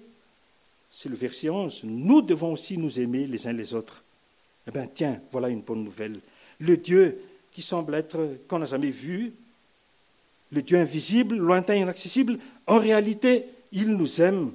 c'est 0.91 1.09
le 1.09 1.15
verset 1.15 1.49
11, 1.49 1.85
nous 1.85 2.21
devons 2.21 2.51
aussi 2.51 2.77
nous 2.77 2.99
aimer 2.99 3.25
les 3.25 3.47
uns 3.47 3.53
les 3.53 3.73
autres. 3.73 4.03
Eh 4.67 4.71
bien, 4.71 4.85
tiens, 4.85 5.19
voilà 5.31 5.49
une 5.49 5.61
bonne 5.61 5.83
nouvelle. 5.83 6.19
Le 6.59 6.77
Dieu 6.77 7.19
qui 7.51 7.61
semble 7.61 7.95
être, 7.95 8.37
qu'on 8.47 8.59
n'a 8.59 8.65
jamais 8.65 8.91
vu, 8.91 9.33
le 10.51 10.61
Dieu 10.61 10.77
invisible, 10.77 11.37
lointain, 11.37 11.75
inaccessible, 11.75 12.37
en 12.67 12.77
réalité, 12.77 13.45
il 13.71 13.89
nous 13.89 14.21
aime. 14.21 14.51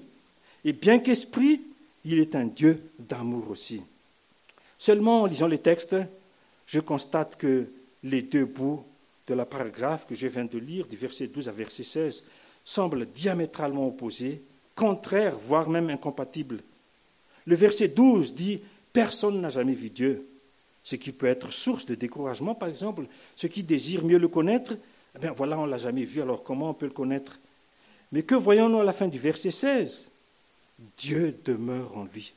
Et 0.65 0.73
bien 0.73 0.99
qu'esprit, 0.99 1.63
il 2.05 2.19
est 2.19 2.35
un 2.35 2.47
Dieu 2.47 2.83
d'amour 2.99 3.51
aussi. 3.51 3.83
Seulement, 4.79 5.23
en 5.23 5.27
lisant 5.27 5.49
les 5.49 5.59
textes, 5.59 5.97
je 6.67 6.81
constate 6.81 7.37
que 7.37 7.69
les 8.03 8.23
deux 8.23 8.45
bouts 8.45 8.85
de 9.27 9.35
la 9.35 9.47
paragraphe 9.47 10.07
que 10.07 10.15
je 10.15 10.27
viens 10.27 10.45
de 10.45 10.59
lire, 10.59 10.87
du 10.87 10.97
verset 10.97 11.29
12 11.29 11.49
à 11.49 11.53
verset 11.53 11.83
16, 11.83 12.23
semblent 12.65 13.07
diamétralement 13.07 13.89
opposés, 13.89 14.43
contraires, 14.75 15.37
voire 15.37 15.69
même 15.69 15.91
incompatibles. 15.91 16.61
Le 17.47 17.57
verset 17.57 17.89
12 17.89 18.35
dit 18.35 18.61
Personne 18.93 19.41
n'a 19.41 19.49
jamais 19.49 19.75
vu 19.75 19.91
Dieu. 19.91 20.27
Ce 20.83 20.97
qui 20.97 21.13
peut 21.13 21.27
être 21.27 21.53
source 21.53 21.87
de 21.87 21.95
découragement, 21.95 22.55
par 22.55 22.69
exemple. 22.69 23.07
Ceux 23.35 23.49
qui 23.49 23.63
désirent 23.63 24.05
mieux 24.05 24.19
le 24.19 24.29
connaître, 24.29 24.75
eh 25.17 25.19
bien 25.19 25.33
voilà, 25.33 25.59
on 25.59 25.67
ne 25.67 25.71
l'a 25.71 25.79
jamais 25.79 26.05
vu, 26.05 26.21
alors 26.21 26.43
comment 26.43 26.71
on 26.71 26.75
peut 26.75 26.87
le 26.87 26.93
connaître? 26.93 27.39
Mais 28.13 28.23
que 28.23 28.35
voyons-nous 28.35 28.81
à 28.81 28.85
la 28.85 28.93
fin 28.93 29.09
du 29.09 29.19
verset 29.19 29.51
16 29.51 30.11
Dieu 30.99 31.39
demeure 31.45 31.97
en 31.97 32.05
lui. 32.05 32.35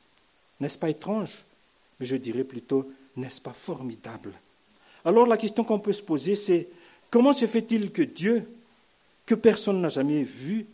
N'est-ce 0.60 0.78
pas 0.78 0.90
étrange? 0.90 1.44
Mais 2.00 2.06
je 2.06 2.16
dirais 2.16 2.44
plutôt, 2.44 2.90
n'est-ce 3.16 3.42
pas 3.42 3.54
formidable? 3.54 4.32
Alors 5.04 5.28
la 5.28 5.38
question 5.38 5.64
qu'on 5.64 5.80
peut 5.80 5.94
se 5.94 6.04
poser, 6.04 6.36
c'est 6.36 6.70
comment 7.10 7.34
se 7.34 7.46
fait-il 7.46 7.92
que 7.92 8.02
Dieu, 8.02 8.50
que 9.26 9.36
personne 9.36 9.82
n'a 9.82 9.90
jamais 9.90 10.24
vu, 10.24 10.66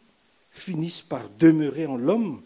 finisse 0.51 1.01
par 1.01 1.27
demeurer 1.39 1.85
en 1.85 1.97
l'homme? 1.97 2.41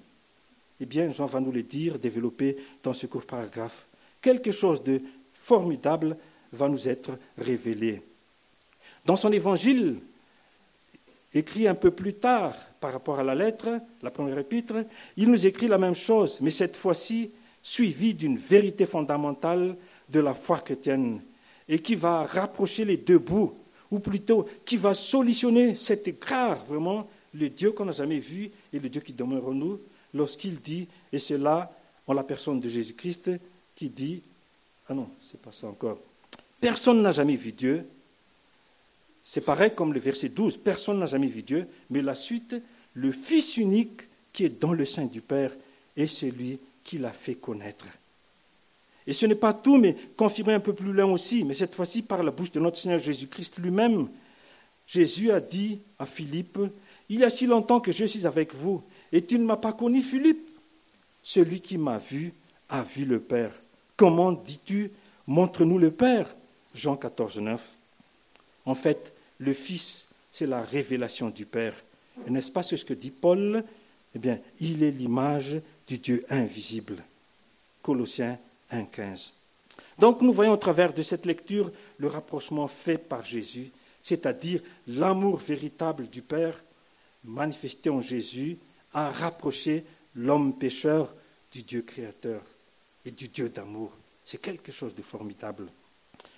Eh 0.81 0.85
bien, 0.85 1.11
Jean 1.11 1.25
va 1.25 1.41
nous 1.41 1.51
le 1.51 1.63
dire, 1.63 1.99
développer 1.99 2.57
dans 2.83 2.93
ce 2.93 3.07
court 3.07 3.25
paragraphe. 3.25 3.85
Quelque 4.21 4.51
chose 4.51 4.81
de 4.83 5.01
formidable 5.33 6.17
va 6.53 6.69
nous 6.69 6.87
être 6.87 7.11
révélé. 7.37 8.01
Dans 9.09 9.15
son 9.15 9.31
évangile, 9.31 9.95
écrit 11.33 11.67
un 11.67 11.73
peu 11.73 11.89
plus 11.89 12.13
tard 12.13 12.53
par 12.79 12.93
rapport 12.93 13.17
à 13.17 13.23
la 13.23 13.33
lettre, 13.33 13.81
la 14.03 14.11
première 14.11 14.37
épître, 14.37 14.85
il 15.17 15.31
nous 15.31 15.47
écrit 15.47 15.67
la 15.67 15.79
même 15.79 15.95
chose, 15.95 16.41
mais 16.41 16.51
cette 16.51 16.77
fois-ci 16.77 17.31
suivie 17.63 18.13
d'une 18.13 18.37
vérité 18.37 18.85
fondamentale 18.85 19.75
de 20.09 20.19
la 20.19 20.35
foi 20.35 20.59
chrétienne 20.59 21.21
et 21.67 21.79
qui 21.79 21.95
va 21.95 22.23
rapprocher 22.23 22.85
les 22.85 22.97
deux 22.97 23.17
bouts, 23.17 23.55
ou 23.89 23.97
plutôt 23.97 24.45
qui 24.63 24.77
va 24.77 24.93
solutionner 24.93 25.73
cet 25.73 26.07
écart, 26.07 26.63
vraiment, 26.65 27.09
le 27.33 27.49
Dieu 27.49 27.71
qu'on 27.71 27.85
n'a 27.85 27.93
jamais 27.93 28.19
vu 28.19 28.51
et 28.71 28.79
le 28.79 28.89
Dieu 28.89 29.01
qui 29.01 29.13
demeure 29.13 29.47
en 29.47 29.55
nous, 29.55 29.79
lorsqu'il 30.13 30.61
dit, 30.61 30.87
et 31.11 31.17
c'est 31.17 31.39
là, 31.39 31.75
en 32.05 32.13
la 32.13 32.23
personne 32.23 32.59
de 32.59 32.69
Jésus-Christ, 32.69 33.31
qui 33.75 33.89
dit, 33.89 34.21
ah 34.87 34.93
non, 34.93 35.09
c'est 35.27 35.41
pas 35.41 35.51
ça 35.51 35.65
encore, 35.65 35.97
personne 36.61 37.01
n'a 37.01 37.11
jamais 37.11 37.37
vu 37.37 37.53
Dieu. 37.53 37.87
C'est 39.31 39.41
pareil 39.41 39.75
comme 39.75 39.93
le 39.93 39.99
verset 39.99 40.29
12, 40.29 40.57
personne 40.57 40.97
n'a 40.97 41.05
jamais 41.05 41.27
vu 41.27 41.43
Dieu, 41.43 41.67
mais 41.91 42.01
la 42.01 42.15
suite, 42.15 42.55
le 42.95 43.11
Fils 43.11 43.57
unique 43.57 44.01
qui 44.33 44.45
est 44.45 44.59
dans 44.59 44.73
le 44.73 44.85
sein 44.85 45.05
du 45.05 45.21
Père 45.21 45.51
est 45.95 46.07
celui 46.07 46.59
qui 46.83 46.97
l'a 46.97 47.11
fait 47.11 47.35
connaître. 47.35 47.85
Et 49.05 49.13
ce 49.13 49.27
n'est 49.27 49.35
pas 49.35 49.53
tout, 49.53 49.77
mais 49.77 49.95
confirmé 50.17 50.53
un 50.53 50.59
peu 50.59 50.73
plus 50.73 50.91
loin 50.91 51.05
aussi, 51.05 51.43
mais 51.43 51.53
cette 51.53 51.75
fois-ci 51.75 52.01
par 52.01 52.23
la 52.23 52.31
bouche 52.31 52.49
de 52.49 52.59
notre 52.59 52.77
Seigneur 52.77 52.97
Jésus-Christ 52.97 53.59
lui-même. 53.59 54.09
Jésus 54.87 55.29
a 55.29 55.39
dit 55.39 55.79
à 55.99 56.07
Philippe, 56.07 56.57
Il 57.07 57.19
y 57.19 57.23
a 57.23 57.29
si 57.29 57.45
longtemps 57.45 57.81
que 57.81 57.91
je 57.91 58.05
suis 58.05 58.25
avec 58.25 58.55
vous, 58.55 58.81
et 59.11 59.23
tu 59.23 59.37
ne 59.37 59.45
m'as 59.45 59.57
pas 59.57 59.73
connu, 59.73 60.01
Philippe. 60.01 60.49
Celui 61.21 61.61
qui 61.61 61.77
m'a 61.77 61.99
vu 61.99 62.33
a 62.67 62.81
vu 62.81 63.05
le 63.05 63.19
Père. 63.19 63.51
Comment 63.95 64.31
dis-tu, 64.31 64.89
montre-nous 65.27 65.77
le 65.77 65.91
Père 65.91 66.35
Jean 66.73 66.95
14, 66.95 67.37
9. 67.37 67.69
En 68.65 68.73
fait, 68.73 69.13
le 69.39 69.53
Fils, 69.53 70.07
c'est 70.31 70.45
la 70.45 70.61
révélation 70.61 71.29
du 71.29 71.45
Père. 71.45 71.73
Et 72.27 72.29
n'est-ce 72.29 72.51
pas 72.51 72.63
ce 72.63 72.75
que 72.75 72.93
dit 72.93 73.11
Paul? 73.11 73.63
Eh 74.15 74.19
bien, 74.19 74.39
il 74.59 74.83
est 74.83 74.91
l'image 74.91 75.61
du 75.87 75.97
Dieu 75.97 76.25
invisible. 76.29 77.03
Colossiens 77.81 78.37
1, 78.71 78.85
15. 78.85 79.33
Donc 79.97 80.21
nous 80.21 80.33
voyons 80.33 80.53
au 80.53 80.57
travers 80.57 80.93
de 80.93 81.01
cette 81.01 81.25
lecture 81.25 81.71
le 81.97 82.07
rapprochement 82.07 82.67
fait 82.67 82.97
par 82.97 83.23
Jésus, 83.23 83.71
c'est-à-dire 84.01 84.61
l'amour 84.87 85.37
véritable 85.37 86.07
du 86.09 86.21
Père 86.21 86.61
manifesté 87.23 87.89
en 87.89 88.01
Jésus 88.01 88.57
à 88.93 89.11
rapprocher 89.11 89.85
l'homme 90.15 90.57
pécheur 90.57 91.13
du 91.51 91.63
Dieu 91.63 91.81
créateur 91.81 92.41
et 93.05 93.11
du 93.11 93.27
Dieu 93.27 93.49
d'amour. 93.49 93.91
C'est 94.25 94.41
quelque 94.41 94.71
chose 94.71 94.95
de 94.95 95.01
formidable. 95.01 95.67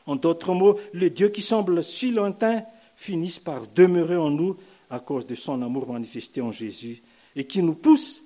En 0.05 0.15
d'autres 0.15 0.53
mots, 0.53 0.79
le 0.93 1.09
Dieu 1.09 1.29
qui 1.29 1.41
semble 1.41 1.83
si 1.83 2.11
lointain 2.11 2.63
finisse 3.01 3.39
par 3.39 3.65
demeurer 3.65 4.15
en 4.15 4.29
nous 4.29 4.55
à 4.91 4.99
cause 4.99 5.25
de 5.25 5.33
son 5.33 5.63
amour 5.63 5.91
manifesté 5.91 6.39
en 6.39 6.51
Jésus 6.51 7.01
et 7.35 7.45
qui 7.45 7.63
nous 7.63 7.73
pousse 7.73 8.21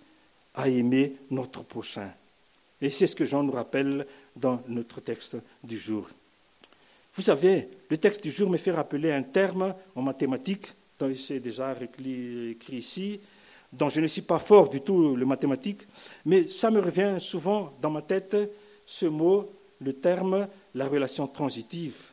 à 0.54 0.68
aimer 0.68 1.16
notre 1.32 1.64
prochain. 1.64 2.12
Et 2.82 2.90
c'est 2.90 3.08
ce 3.08 3.16
que 3.16 3.24
Jean 3.24 3.44
nous 3.44 3.54
rappelle 3.54 4.06
dans 4.36 4.62
notre 4.68 5.00
texte 5.00 5.38
du 5.64 5.78
jour. 5.78 6.10
Vous 7.14 7.22
savez, 7.22 7.70
le 7.90 7.98
texte 7.98 8.22
du 8.22 8.30
jour 8.30 8.50
me 8.50 8.58
fait 8.58 8.72
rappeler 8.72 9.14
un 9.14 9.24
terme 9.24 9.74
en 9.96 10.02
mathématiques, 10.02 10.68
dont 11.00 11.14
c'est 11.16 11.40
déjà 11.40 11.74
écrit 11.82 12.76
ici, 12.76 13.22
dont 13.72 13.88
je 13.88 14.02
ne 14.02 14.08
suis 14.08 14.24
pas 14.24 14.40
fort 14.40 14.68
du 14.68 14.82
tout 14.82 15.16
le 15.16 15.26
mathématique, 15.26 15.88
mais 16.26 16.50
ça 16.50 16.70
me 16.70 16.82
revient 16.82 17.16
souvent 17.20 17.74
dans 17.82 17.92
ma 17.92 18.02
tête 18.02 18.36
ce 18.86 19.06
mot, 19.06 19.50
le 19.80 19.94
terme, 19.94 20.50
la 20.74 20.86
relation 20.86 21.28
transitive, 21.28 22.10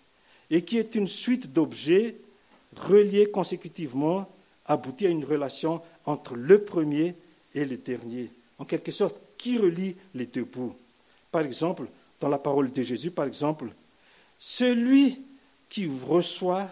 et 0.48 0.62
qui 0.62 0.78
est 0.78 0.94
une 0.94 1.08
suite 1.08 1.52
d'objets 1.52 2.14
reliés 2.76 3.30
consécutivement, 3.30 4.28
aboutis 4.66 5.06
à 5.06 5.10
une 5.10 5.24
relation 5.24 5.82
entre 6.04 6.34
le 6.34 6.64
premier 6.64 7.14
et 7.54 7.64
le 7.64 7.76
dernier. 7.76 8.30
En 8.58 8.64
quelque 8.64 8.92
sorte, 8.92 9.16
qui 9.36 9.58
relie 9.58 9.96
les 10.14 10.26
deux 10.26 10.44
bouts? 10.44 10.74
Par 11.30 11.42
exemple, 11.42 11.86
dans 12.20 12.28
la 12.28 12.38
parole 12.38 12.70
de 12.70 12.82
Jésus, 12.82 13.10
par 13.10 13.26
exemple, 13.26 13.66
celui 14.38 15.18
qui 15.68 15.86
vous 15.86 16.06
reçoit, 16.06 16.70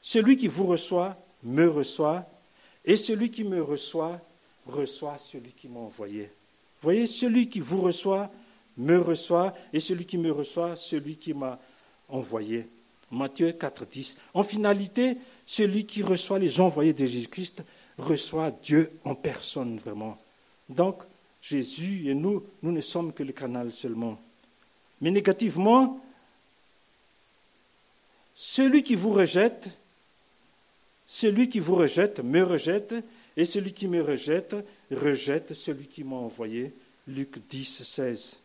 celui 0.00 0.36
qui 0.36 0.48
vous 0.48 0.66
reçoit, 0.66 1.16
me 1.42 1.68
reçoit, 1.68 2.26
et 2.84 2.96
celui 2.96 3.30
qui 3.30 3.44
me 3.44 3.62
reçoit, 3.62 4.20
reçoit 4.66 5.18
celui 5.18 5.52
qui 5.52 5.68
m'a 5.68 5.80
envoyé. 5.80 6.30
Voyez, 6.80 7.06
celui 7.06 7.48
qui 7.48 7.60
vous 7.60 7.80
reçoit, 7.80 8.30
me 8.76 8.98
reçoit, 8.98 9.54
et 9.72 9.80
celui 9.80 10.06
qui 10.06 10.18
me 10.18 10.30
reçoit, 10.30 10.76
celui 10.76 11.16
qui 11.16 11.34
m'a 11.34 11.58
envoyé. 12.08 12.68
Matthieu 13.10 13.52
4, 13.52 13.86
10. 13.86 14.16
En 14.34 14.42
finalité, 14.42 15.16
celui 15.46 15.86
qui 15.86 16.02
reçoit 16.02 16.38
les 16.38 16.60
envoyés 16.60 16.92
de 16.92 17.06
Jésus-Christ 17.06 17.62
reçoit 17.96 18.50
Dieu 18.50 18.90
en 19.04 19.14
personne, 19.14 19.78
vraiment. 19.78 20.18
Donc, 20.68 21.02
Jésus 21.40 22.08
et 22.08 22.14
nous, 22.14 22.44
nous 22.62 22.72
ne 22.72 22.80
sommes 22.80 23.12
que 23.12 23.22
le 23.22 23.32
canal 23.32 23.72
seulement. 23.72 24.18
Mais 25.00 25.10
négativement, 25.10 26.00
celui 28.34 28.82
qui 28.82 28.94
vous 28.94 29.12
rejette, 29.12 29.68
celui 31.06 31.48
qui 31.48 31.60
vous 31.60 31.76
rejette 31.76 32.20
me 32.20 32.42
rejette, 32.42 32.94
et 33.36 33.44
celui 33.44 33.72
qui 33.72 33.86
me 33.86 34.02
rejette 34.02 34.56
rejette 34.90 35.54
celui 35.54 35.86
qui 35.86 36.04
m'a 36.04 36.16
envoyé. 36.16 36.74
Luc 37.06 37.38
10, 37.48 37.84
16. 37.84 38.38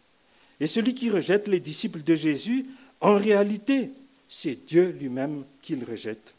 Et 0.60 0.68
celui 0.68 0.94
qui 0.94 1.10
rejette 1.10 1.48
les 1.48 1.60
disciples 1.60 2.04
de 2.04 2.16
Jésus, 2.16 2.68
en 3.02 3.18
réalité, 3.18 3.90
c'est 4.36 4.66
Dieu 4.66 4.96
lui-même 5.00 5.44
qu'il 5.62 5.84
rejette. 5.86 6.34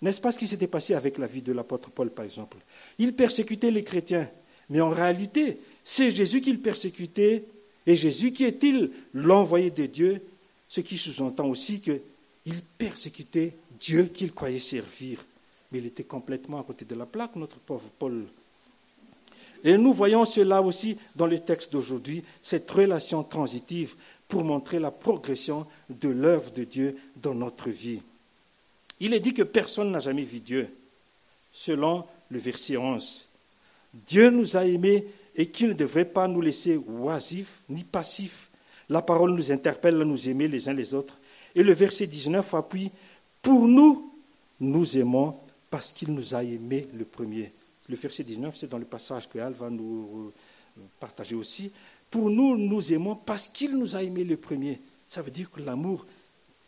N'est-ce 0.00 0.18
pas 0.18 0.32
ce 0.32 0.38
qui 0.38 0.46
s'était 0.46 0.66
passé 0.66 0.94
avec 0.94 1.18
la 1.18 1.26
vie 1.26 1.42
de 1.42 1.52
l'apôtre 1.52 1.90
Paul, 1.90 2.08
par 2.08 2.24
exemple? 2.24 2.56
Il 2.98 3.14
persécutait 3.14 3.70
les 3.70 3.84
chrétiens, 3.84 4.30
mais 4.70 4.80
en 4.80 4.88
réalité, 4.88 5.58
c'est 5.84 6.10
Jésus 6.10 6.40
qu'il 6.40 6.62
persécutait, 6.62 7.44
et 7.86 7.96
Jésus 7.96 8.32
qui 8.32 8.44
est-il? 8.44 8.90
L'envoyé 9.12 9.70
de 9.70 9.84
Dieu, 9.84 10.22
ce 10.70 10.80
qui 10.80 10.96
sous-entend 10.96 11.46
aussi 11.46 11.80
qu'il 11.80 12.62
persécutait 12.78 13.54
Dieu 13.78 14.04
qu'il 14.04 14.32
croyait 14.32 14.58
servir. 14.58 15.22
Mais 15.70 15.80
il 15.80 15.86
était 15.86 16.04
complètement 16.04 16.60
à 16.60 16.64
côté 16.64 16.86
de 16.86 16.94
la 16.94 17.04
plaque, 17.04 17.36
notre 17.36 17.58
pauvre 17.58 17.90
Paul. 17.98 18.24
Et 19.64 19.76
nous 19.76 19.92
voyons 19.92 20.24
cela 20.24 20.62
aussi 20.62 20.96
dans 21.14 21.26
le 21.26 21.38
texte 21.38 21.72
d'aujourd'hui, 21.72 22.24
cette 22.40 22.70
relation 22.70 23.22
transitive 23.22 23.96
pour 24.28 24.44
montrer 24.44 24.78
la 24.78 24.90
progression 24.90 25.66
de 25.88 26.08
l'œuvre 26.08 26.52
de 26.52 26.64
Dieu 26.64 26.96
dans 27.16 27.34
notre 27.34 27.70
vie. 27.70 28.02
Il 29.00 29.14
est 29.14 29.20
dit 29.20 29.32
que 29.32 29.42
personne 29.42 29.90
n'a 29.90 30.00
jamais 30.00 30.24
vu 30.24 30.40
Dieu, 30.40 30.68
selon 31.52 32.04
le 32.30 32.38
verset 32.38 32.76
11. 32.76 33.28
Dieu 33.94 34.30
nous 34.30 34.56
a 34.56 34.66
aimés 34.66 35.06
et 35.34 35.46
qu'il 35.46 35.68
ne 35.68 35.72
devrait 35.72 36.04
pas 36.04 36.28
nous 36.28 36.40
laisser 36.40 36.76
oisifs 36.76 37.60
ni 37.68 37.84
passifs. 37.84 38.50
La 38.88 39.02
parole 39.02 39.32
nous 39.32 39.52
interpelle 39.52 40.00
à 40.00 40.04
nous 40.04 40.28
aimer 40.28 40.48
les 40.48 40.68
uns 40.68 40.74
les 40.74 40.94
autres. 40.94 41.18
Et 41.54 41.62
le 41.62 41.72
verset 41.72 42.06
19 42.06 42.54
appuie 42.54 42.90
Pour 43.40 43.66
nous, 43.66 44.12
nous 44.60 44.98
aimons 44.98 45.36
parce 45.70 45.92
qu'il 45.92 46.12
nous 46.12 46.34
a 46.34 46.42
aimés 46.42 46.88
le 46.94 47.04
premier. 47.04 47.52
Le 47.88 47.96
verset 47.96 48.24
19, 48.24 48.56
c'est 48.56 48.68
dans 48.68 48.78
le 48.78 48.84
passage 48.84 49.28
que 49.28 49.38
Al 49.38 49.52
va 49.52 49.70
nous 49.70 50.32
euh, 50.78 50.82
partager 51.00 51.34
aussi. 51.34 51.72
Pour 52.10 52.30
nous, 52.30 52.56
nous 52.56 52.92
aimons 52.92 53.16
parce 53.16 53.48
qu'il 53.48 53.76
nous 53.76 53.96
a 53.96 54.02
aimés 54.02 54.24
le 54.24 54.36
premier. 54.36 54.80
Ça 55.08 55.22
veut 55.22 55.30
dire 55.30 55.50
que 55.50 55.60
l'amour 55.60 56.06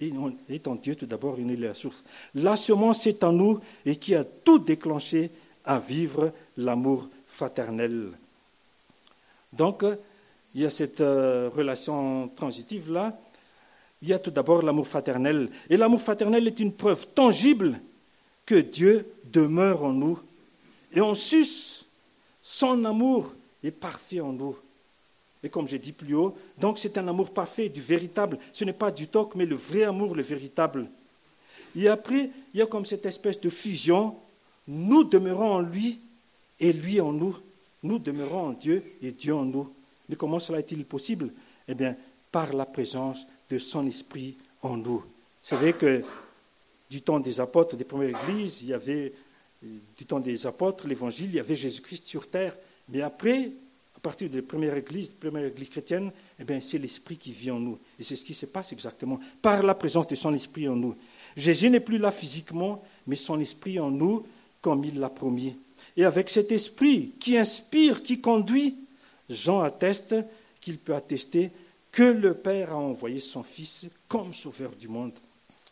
est 0.00 0.66
en 0.66 0.74
Dieu 0.76 0.96
tout 0.96 1.06
d'abord, 1.06 1.38
il 1.38 1.50
est 1.50 1.56
la 1.56 1.74
source. 1.74 2.02
La 2.34 2.56
semence 2.56 3.06
est 3.06 3.22
en 3.22 3.32
nous 3.32 3.60
et 3.84 3.96
qui 3.96 4.14
a 4.14 4.24
tout 4.24 4.58
déclenché 4.58 5.30
à 5.64 5.78
vivre 5.78 6.32
l'amour 6.56 7.08
fraternel. 7.26 8.12
Donc, 9.52 9.84
il 10.54 10.62
y 10.62 10.64
a 10.64 10.70
cette 10.70 11.00
euh, 11.00 11.50
relation 11.54 12.28
transitive-là. 12.28 13.18
Il 14.02 14.08
y 14.08 14.12
a 14.12 14.18
tout 14.18 14.30
d'abord 14.30 14.62
l'amour 14.62 14.88
fraternel. 14.88 15.50
Et 15.68 15.76
l'amour 15.76 16.00
fraternel 16.00 16.46
est 16.46 16.60
une 16.60 16.72
preuve 16.72 17.06
tangible 17.08 17.80
que 18.46 18.54
Dieu 18.54 19.06
demeure 19.32 19.84
en 19.84 19.92
nous. 19.92 20.18
Et 20.92 21.00
on 21.00 21.14
suce 21.14 21.84
son 22.42 22.84
amour 22.84 23.34
est 23.62 23.70
parfait 23.70 24.20
en 24.20 24.32
nous. 24.32 24.56
Et 25.42 25.48
comme 25.48 25.66
j'ai 25.66 25.78
dit 25.78 25.92
plus 25.92 26.14
haut, 26.14 26.36
donc 26.58 26.78
c'est 26.78 26.98
un 26.98 27.08
amour 27.08 27.30
parfait, 27.30 27.68
du 27.68 27.80
véritable. 27.80 28.38
Ce 28.52 28.64
n'est 28.64 28.72
pas 28.72 28.90
du 28.90 29.08
toc, 29.08 29.34
mais 29.34 29.46
le 29.46 29.56
vrai 29.56 29.84
amour, 29.84 30.14
le 30.14 30.22
véritable. 30.22 30.86
Et 31.74 31.88
après, 31.88 32.30
il 32.52 32.58
y 32.58 32.62
a 32.62 32.66
comme 32.66 32.84
cette 32.84 33.06
espèce 33.06 33.40
de 33.40 33.48
fusion. 33.48 34.14
Nous 34.68 35.04
demeurons 35.04 35.52
en 35.52 35.60
lui 35.60 35.98
et 36.58 36.72
lui 36.72 37.00
en 37.00 37.12
nous. 37.12 37.36
Nous 37.82 37.98
demeurons 37.98 38.48
en 38.48 38.52
Dieu 38.52 38.84
et 39.00 39.12
Dieu 39.12 39.34
en 39.34 39.44
nous. 39.44 39.72
Mais 40.08 40.16
comment 40.16 40.40
cela 40.40 40.58
est-il 40.58 40.84
possible? 40.84 41.30
Eh 41.68 41.74
bien, 41.74 41.96
par 42.30 42.52
la 42.52 42.66
présence 42.66 43.26
de 43.48 43.58
son 43.58 43.86
esprit 43.86 44.36
en 44.62 44.76
nous. 44.76 44.98
Vous 44.98 45.04
savez 45.42 45.72
que 45.72 46.04
du 46.90 47.02
temps 47.02 47.20
des 47.20 47.40
apôtres 47.40 47.76
des 47.76 47.84
premières 47.84 48.20
églises, 48.24 48.62
il 48.62 48.68
y 48.68 48.74
avait, 48.74 49.12
du 49.62 50.04
temps 50.04 50.20
des 50.20 50.46
apôtres, 50.46 50.86
l'évangile, 50.86 51.30
il 51.30 51.36
y 51.36 51.40
avait 51.40 51.56
Jésus-Christ 51.56 52.04
sur 52.04 52.28
terre. 52.28 52.56
Mais 52.88 53.00
après, 53.00 53.52
à 54.00 54.02
partir 54.02 54.30
de 54.30 54.36
la 54.36 54.42
première 54.42 54.74
église, 54.74 55.10
première 55.12 55.44
église 55.44 55.68
chrétienne, 55.68 56.10
eh 56.38 56.60
c'est 56.62 56.78
l'esprit 56.78 57.18
qui 57.18 57.32
vit 57.32 57.50
en 57.50 57.60
nous. 57.60 57.78
Et 57.98 58.02
c'est 58.02 58.16
ce 58.16 58.24
qui 58.24 58.32
se 58.32 58.46
passe 58.46 58.72
exactement, 58.72 59.20
par 59.42 59.62
la 59.62 59.74
présence 59.74 60.06
de 60.06 60.14
son 60.14 60.32
esprit 60.32 60.66
en 60.70 60.76
nous. 60.76 60.96
Jésus 61.36 61.68
n'est 61.68 61.80
plus 61.80 61.98
là 61.98 62.10
physiquement, 62.10 62.82
mais 63.06 63.16
son 63.16 63.38
esprit 63.38 63.78
en 63.78 63.90
nous, 63.90 64.26
comme 64.62 64.84
il 64.84 64.98
l'a 64.98 65.10
promis. 65.10 65.54
Et 65.98 66.06
avec 66.06 66.30
cet 66.30 66.50
esprit 66.50 67.12
qui 67.20 67.36
inspire, 67.36 68.02
qui 68.02 68.22
conduit, 68.22 68.74
Jean 69.28 69.60
atteste 69.60 70.14
qu'il 70.62 70.78
peut 70.78 70.94
attester 70.94 71.50
que 71.92 72.02
le 72.02 72.32
Père 72.32 72.72
a 72.72 72.78
envoyé 72.78 73.20
son 73.20 73.42
Fils 73.42 73.84
comme 74.08 74.32
sauveur 74.32 74.70
du 74.76 74.88
monde. 74.88 75.12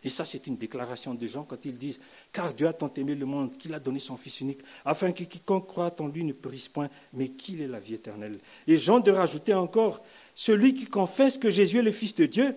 Et 0.04 0.10
ça, 0.10 0.24
c'est 0.24 0.46
une 0.46 0.56
déclaration 0.56 1.14
de 1.14 1.26
Jean 1.26 1.42
quand 1.42 1.64
ils 1.64 1.76
disent 1.76 2.00
Car 2.32 2.54
Dieu 2.54 2.68
a 2.68 2.72
tant 2.72 2.92
aimé 2.96 3.14
le 3.14 3.26
monde 3.26 3.56
qu'il 3.56 3.74
a 3.74 3.80
donné 3.80 3.98
son 3.98 4.16
Fils 4.16 4.40
unique, 4.40 4.60
afin 4.84 5.10
que 5.12 5.24
quiconque 5.24 5.66
croit 5.66 5.94
en 6.00 6.06
lui 6.06 6.22
ne 6.24 6.32
périsse 6.32 6.68
point, 6.68 6.88
mais 7.14 7.30
qu'il 7.30 7.60
ait 7.60 7.66
la 7.66 7.80
vie 7.80 7.94
éternelle. 7.94 8.38
Et 8.66 8.78
Jean 8.78 9.00
de 9.00 9.10
rajouter 9.10 9.54
encore 9.54 10.00
Celui 10.34 10.74
qui 10.74 10.86
confesse 10.86 11.36
que 11.36 11.50
Jésus 11.50 11.78
est 11.78 11.82
le 11.82 11.92
Fils 11.92 12.14
de 12.14 12.26
Dieu, 12.26 12.54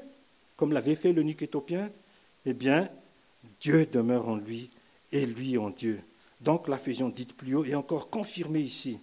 comme 0.56 0.72
l'avait 0.72 0.96
fait 0.96 1.14
l'eunuque 1.14 1.42
éthiopien, 1.42 1.90
eh 2.46 2.54
bien, 2.54 2.90
Dieu 3.60 3.88
demeure 3.92 4.28
en 4.28 4.36
lui 4.36 4.70
et 5.12 5.26
lui 5.26 5.58
en 5.58 5.72
Dieu. 5.72 6.00
Donc 6.42 6.68
la 6.68 6.78
fusion 6.78 7.10
dite 7.10 7.34
plus 7.36 7.56
haut 7.56 7.66
est 7.66 7.76
encore 7.76 8.10
confirmée 8.10 8.60
ici. 8.60 9.00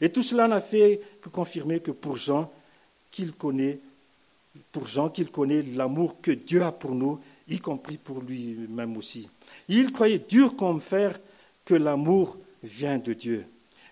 Et 0.00 0.10
tout 0.10 0.22
cela 0.22 0.48
n'a 0.48 0.60
fait 0.60 1.00
que 1.20 1.28
confirmer 1.28 1.80
que 1.80 1.90
pour 1.90 2.16
Jean, 2.16 2.50
qu'il 3.10 3.32
connaît, 3.32 3.78
pour 4.72 4.86
Jean 4.86 5.08
qu'il 5.08 5.30
connaît 5.30 5.62
l'amour 5.62 6.20
que 6.20 6.30
Dieu 6.30 6.62
a 6.62 6.72
pour 6.72 6.94
nous 6.94 7.20
y 7.48 7.58
compris 7.58 7.98
pour 7.98 8.20
lui-même 8.20 8.96
aussi. 8.96 9.28
Il 9.68 9.92
croyait 9.92 10.24
dur 10.28 10.56
comme 10.56 10.80
fer 10.80 11.18
que 11.64 11.74
l'amour 11.74 12.36
vient 12.62 12.98
de 12.98 13.12
Dieu. 13.12 13.46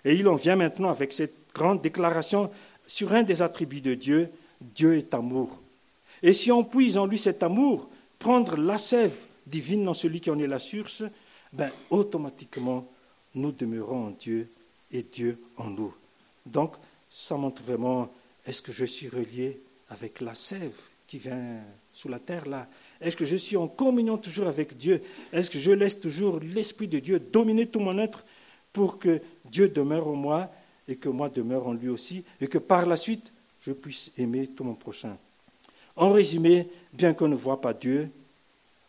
Et 0.04 0.14
il 0.14 0.28
en 0.28 0.36
vient 0.36 0.56
maintenant 0.56 0.90
avec 0.90 1.12
cette 1.12 1.34
grande 1.54 1.82
déclaration 1.82 2.50
sur 2.86 3.12
un 3.12 3.22
des 3.22 3.42
attributs 3.42 3.80
de 3.80 3.94
Dieu, 3.94 4.30
Dieu 4.60 4.96
est 4.96 5.14
amour. 5.14 5.58
Et 6.22 6.32
si 6.32 6.52
on 6.52 6.64
puise 6.64 6.96
en 6.96 7.06
lui 7.06 7.18
cet 7.18 7.42
amour, 7.42 7.88
prendre 8.18 8.56
la 8.56 8.78
sève 8.78 9.26
divine 9.46 9.84
dans 9.84 9.94
celui 9.94 10.20
qui 10.20 10.30
en 10.30 10.38
est 10.38 10.46
la 10.46 10.58
source, 10.58 11.02
ben, 11.52 11.70
automatiquement, 11.90 12.86
nous 13.34 13.52
demeurons 13.52 14.06
en 14.06 14.10
Dieu 14.10 14.50
et 14.92 15.02
Dieu 15.02 15.40
en 15.56 15.70
nous. 15.70 15.94
Donc, 16.44 16.74
ça 17.10 17.36
montre 17.36 17.62
vraiment, 17.62 18.08
est-ce 18.44 18.62
que 18.62 18.72
je 18.72 18.84
suis 18.84 19.08
relié 19.08 19.60
avec 19.90 20.20
la 20.20 20.34
sève 20.34 20.78
qui 21.06 21.18
vient 21.18 21.62
sous 21.92 22.08
la 22.08 22.18
terre 22.18 22.46
là 22.46 22.68
Est-ce 23.00 23.16
que 23.16 23.24
je 23.24 23.36
suis 23.36 23.56
en 23.56 23.68
communion 23.68 24.16
toujours 24.16 24.46
avec 24.46 24.76
Dieu? 24.76 25.02
Est-ce 25.32 25.50
que 25.50 25.58
je 25.58 25.72
laisse 25.72 26.00
toujours 26.00 26.40
l'Esprit 26.40 26.88
de 26.88 26.98
Dieu 26.98 27.20
dominer 27.20 27.66
tout 27.66 27.80
mon 27.80 27.98
être 27.98 28.24
pour 28.72 28.98
que 28.98 29.20
Dieu 29.44 29.68
demeure 29.68 30.08
en 30.08 30.14
moi 30.14 30.50
et 30.88 30.96
que 30.96 31.08
moi 31.08 31.28
demeure 31.28 31.66
en 31.66 31.74
lui 31.74 31.88
aussi 31.88 32.24
et 32.40 32.46
que 32.46 32.58
par 32.58 32.86
la 32.86 32.96
suite 32.96 33.32
je 33.60 33.72
puisse 33.72 34.10
aimer 34.16 34.46
tout 34.46 34.64
mon 34.64 34.74
prochain? 34.74 35.16
En 35.96 36.12
résumé, 36.12 36.68
bien 36.92 37.14
qu'on 37.14 37.28
ne 37.28 37.34
voit 37.34 37.60
pas 37.60 37.72
Dieu, 37.72 38.10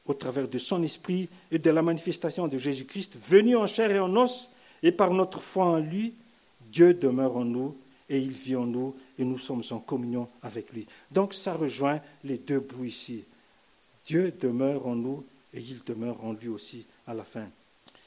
au 0.05 0.13
travers 0.13 0.47
de 0.47 0.57
son 0.57 0.83
esprit 0.83 1.29
et 1.51 1.59
de 1.59 1.69
la 1.69 1.81
manifestation 1.81 2.47
de 2.47 2.57
Jésus-Christ, 2.57 3.17
venu 3.27 3.55
en 3.55 3.67
chair 3.67 3.91
et 3.91 3.99
en 3.99 4.15
os, 4.15 4.49
et 4.83 4.91
par 4.91 5.13
notre 5.13 5.41
foi 5.41 5.65
en 5.65 5.79
lui, 5.79 6.13
Dieu 6.71 6.93
demeure 6.93 7.37
en 7.37 7.45
nous 7.45 7.75
et 8.09 8.19
il 8.19 8.31
vit 8.31 8.55
en 8.55 8.65
nous 8.65 8.95
et 9.17 9.25
nous 9.25 9.37
sommes 9.37 9.63
en 9.71 9.79
communion 9.79 10.29
avec 10.41 10.71
lui. 10.71 10.85
Donc 11.11 11.33
ça 11.33 11.53
rejoint 11.53 11.99
les 12.23 12.37
deux 12.37 12.59
bouts 12.59 12.85
ici. 12.85 13.23
Dieu 14.07 14.33
demeure 14.39 14.87
en 14.87 14.95
nous 14.95 15.25
et 15.53 15.59
il 15.59 15.83
demeure 15.85 16.23
en 16.23 16.31
lui 16.31 16.47
aussi 16.47 16.85
à 17.05 17.13
la 17.13 17.25
fin. 17.25 17.47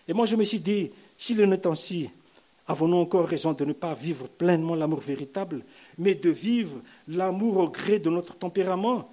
Et 0.09 0.15
moi 0.15 0.25
je 0.25 0.35
me 0.35 0.45
suis 0.45 0.61
dit, 0.61 0.91
s'il 1.19 1.45
en 1.45 1.53
est 1.53 1.67
ainsi, 1.67 2.09
avons-nous 2.67 2.97
encore 2.97 3.29
raison 3.29 3.53
de 3.53 3.67
ne 3.67 3.75
pas 3.75 3.93
vivre 3.93 4.27
pleinement 4.27 4.75
l'amour 4.75 5.01
véritable, 5.01 5.63
mais 5.99 6.15
de 6.15 6.31
vivre 6.31 6.81
l'amour 7.07 7.59
au 7.59 7.69
gré 7.69 7.99
de 7.99 8.09
notre 8.09 8.35
tempérament? 8.35 9.11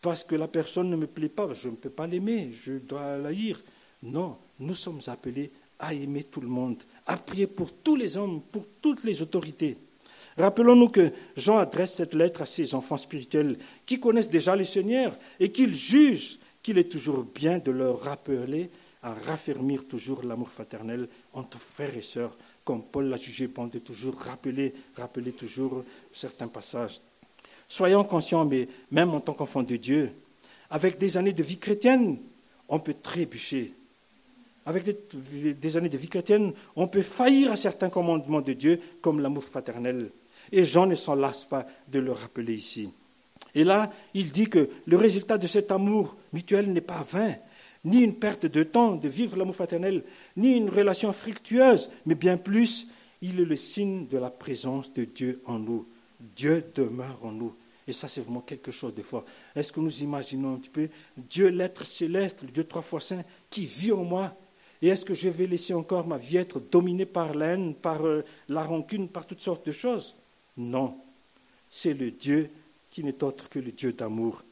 Parce 0.00 0.22
que 0.22 0.36
la 0.36 0.46
personne 0.46 0.88
ne 0.90 0.96
me 0.96 1.08
plaît 1.08 1.28
pas, 1.28 1.52
je 1.54 1.68
ne 1.68 1.74
peux 1.74 1.90
pas 1.90 2.06
l'aimer, 2.06 2.52
je 2.52 2.74
dois 2.74 3.16
l'haïr. 3.16 3.60
Non, 4.04 4.36
nous 4.60 4.76
sommes 4.76 5.00
appelés 5.08 5.50
à 5.80 5.92
aimer 5.92 6.22
tout 6.22 6.40
le 6.40 6.46
monde, 6.46 6.76
à 7.04 7.16
prier 7.16 7.48
pour 7.48 7.72
tous 7.72 7.96
les 7.96 8.16
hommes, 8.16 8.42
pour 8.52 8.64
toutes 8.80 9.02
les 9.02 9.22
autorités. 9.22 9.76
Rappelons-nous 10.38 10.88
que 10.88 11.12
Jean 11.36 11.58
adresse 11.58 11.94
cette 11.94 12.14
lettre 12.14 12.42
à 12.42 12.46
ses 12.46 12.74
enfants 12.74 12.96
spirituels 12.96 13.58
qui 13.84 13.98
connaissent 13.98 14.30
déjà 14.30 14.54
le 14.54 14.62
Seigneur 14.62 15.16
et 15.40 15.50
qu'il 15.50 15.74
juge 15.74 16.38
qu'il 16.62 16.78
est 16.78 16.90
toujours 16.90 17.24
bien 17.24 17.58
de 17.58 17.72
leur 17.72 18.00
rappeler 18.00 18.70
à 19.02 19.14
raffermir 19.14 19.86
toujours 19.86 20.22
l'amour 20.22 20.48
fraternel 20.48 21.08
entre 21.32 21.58
frères 21.58 21.96
et 21.96 22.02
sœurs, 22.02 22.36
comme 22.64 22.82
Paul 22.82 23.06
l'a 23.06 23.16
jugé 23.16 23.48
bon 23.48 23.66
de 23.66 23.78
toujours 23.80 24.14
rappeler, 24.14 24.74
rappeler 24.96 25.32
toujours 25.32 25.84
certains 26.12 26.48
passages. 26.48 27.00
Soyons 27.66 28.04
conscients, 28.04 28.44
mais 28.44 28.68
même 28.90 29.10
en 29.14 29.20
tant 29.20 29.34
qu'enfants 29.34 29.62
de 29.62 29.76
Dieu, 29.76 30.12
avec 30.70 30.98
des 30.98 31.16
années 31.16 31.32
de 31.32 31.42
vie 31.42 31.58
chrétienne, 31.58 32.18
on 32.68 32.78
peut 32.78 32.94
trébucher. 32.94 33.72
Avec 34.66 34.84
des 35.14 35.76
années 35.76 35.88
de 35.88 35.96
vie 35.96 36.08
chrétienne, 36.08 36.52
on 36.76 36.86
peut 36.86 37.02
faillir 37.02 37.50
à 37.52 37.56
certains 37.56 37.88
commandements 37.88 38.42
de 38.42 38.52
Dieu, 38.52 38.80
comme 39.00 39.20
l'amour 39.20 39.44
fraternel. 39.44 40.10
Et 40.52 40.64
Jean 40.64 40.86
ne 40.86 40.94
s'en 40.94 41.14
lasse 41.14 41.44
pas 41.44 41.66
de 41.88 41.98
le 41.98 42.12
rappeler 42.12 42.54
ici. 42.54 42.90
Et 43.54 43.64
là, 43.64 43.90
il 44.14 44.30
dit 44.30 44.48
que 44.48 44.70
le 44.86 44.96
résultat 44.96 45.38
de 45.38 45.46
cet 45.46 45.72
amour 45.72 46.16
mutuel 46.32 46.72
n'est 46.72 46.80
pas 46.80 47.04
vain, 47.10 47.34
ni 47.84 48.02
une 48.02 48.14
perte 48.14 48.46
de 48.46 48.62
temps 48.62 48.96
de 48.96 49.08
vivre 49.08 49.36
l'amour 49.36 49.54
fraternel, 49.54 50.04
ni 50.36 50.56
une 50.56 50.70
relation 50.70 51.12
fructueuse, 51.12 51.90
mais 52.06 52.14
bien 52.14 52.36
plus, 52.36 52.88
il 53.22 53.40
est 53.40 53.44
le 53.44 53.56
signe 53.56 54.06
de 54.06 54.18
la 54.18 54.30
présence 54.30 54.92
de 54.92 55.04
Dieu 55.04 55.42
en 55.46 55.58
nous. 55.58 55.86
Dieu 56.36 56.64
demeure 56.74 57.18
en 57.22 57.32
nous. 57.32 57.54
Et 57.86 57.92
ça, 57.92 58.06
c'est 58.06 58.20
vraiment 58.20 58.42
quelque 58.42 58.70
chose 58.70 58.94
de 58.94 59.02
fort. 59.02 59.24
Est-ce 59.56 59.72
que 59.72 59.80
nous 59.80 60.02
imaginons 60.02 60.54
un 60.54 60.58
petit 60.58 60.70
peu 60.70 60.88
Dieu, 61.16 61.48
l'être 61.48 61.86
céleste, 61.86 62.42
le 62.42 62.50
Dieu 62.50 62.64
trois 62.64 62.82
fois 62.82 63.00
saint, 63.00 63.24
qui 63.48 63.64
vit 63.64 63.92
en 63.92 64.04
moi 64.04 64.36
Et 64.82 64.88
est-ce 64.88 65.06
que 65.06 65.14
je 65.14 65.30
vais 65.30 65.46
laisser 65.46 65.72
encore 65.72 66.06
ma 66.06 66.18
vie 66.18 66.36
être 66.36 66.60
dominée 66.60 67.06
par 67.06 67.34
la 67.34 67.56
par 67.80 68.06
euh, 68.06 68.24
la 68.48 68.62
rancune, 68.62 69.08
par 69.08 69.26
toutes 69.26 69.40
sortes 69.40 69.66
de 69.66 69.72
choses 69.72 70.14
non, 70.58 70.96
c'est 71.70 71.94
le 71.94 72.10
Dieu 72.10 72.50
qui 72.90 73.04
n'est 73.04 73.22
autre 73.22 73.48
que 73.48 73.58
le 73.58 73.72
Dieu 73.72 73.92
d'amour. 73.92 74.42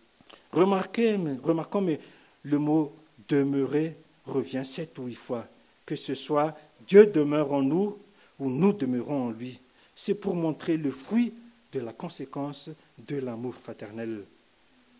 Remarquez, 0.52 1.16
remarquons, 1.42 1.80
mais 1.80 2.00
le 2.44 2.58
mot 2.58 2.94
demeurer 3.28 3.96
revient 4.24 4.64
sept 4.64 4.98
ou 4.98 5.04
huit 5.06 5.14
fois. 5.14 5.46
Que 5.84 5.96
ce 5.96 6.14
soit 6.14 6.56
Dieu 6.86 7.06
demeure 7.06 7.52
en 7.52 7.62
nous 7.62 7.98
ou 8.38 8.50
nous 8.50 8.72
demeurons 8.72 9.26
en 9.26 9.30
lui. 9.30 9.58
C'est 9.94 10.14
pour 10.14 10.34
montrer 10.34 10.76
le 10.76 10.90
fruit 10.90 11.32
de 11.72 11.80
la 11.80 11.92
conséquence 11.92 12.70
de 12.98 13.16
l'amour 13.16 13.54
fraternel. 13.54 14.24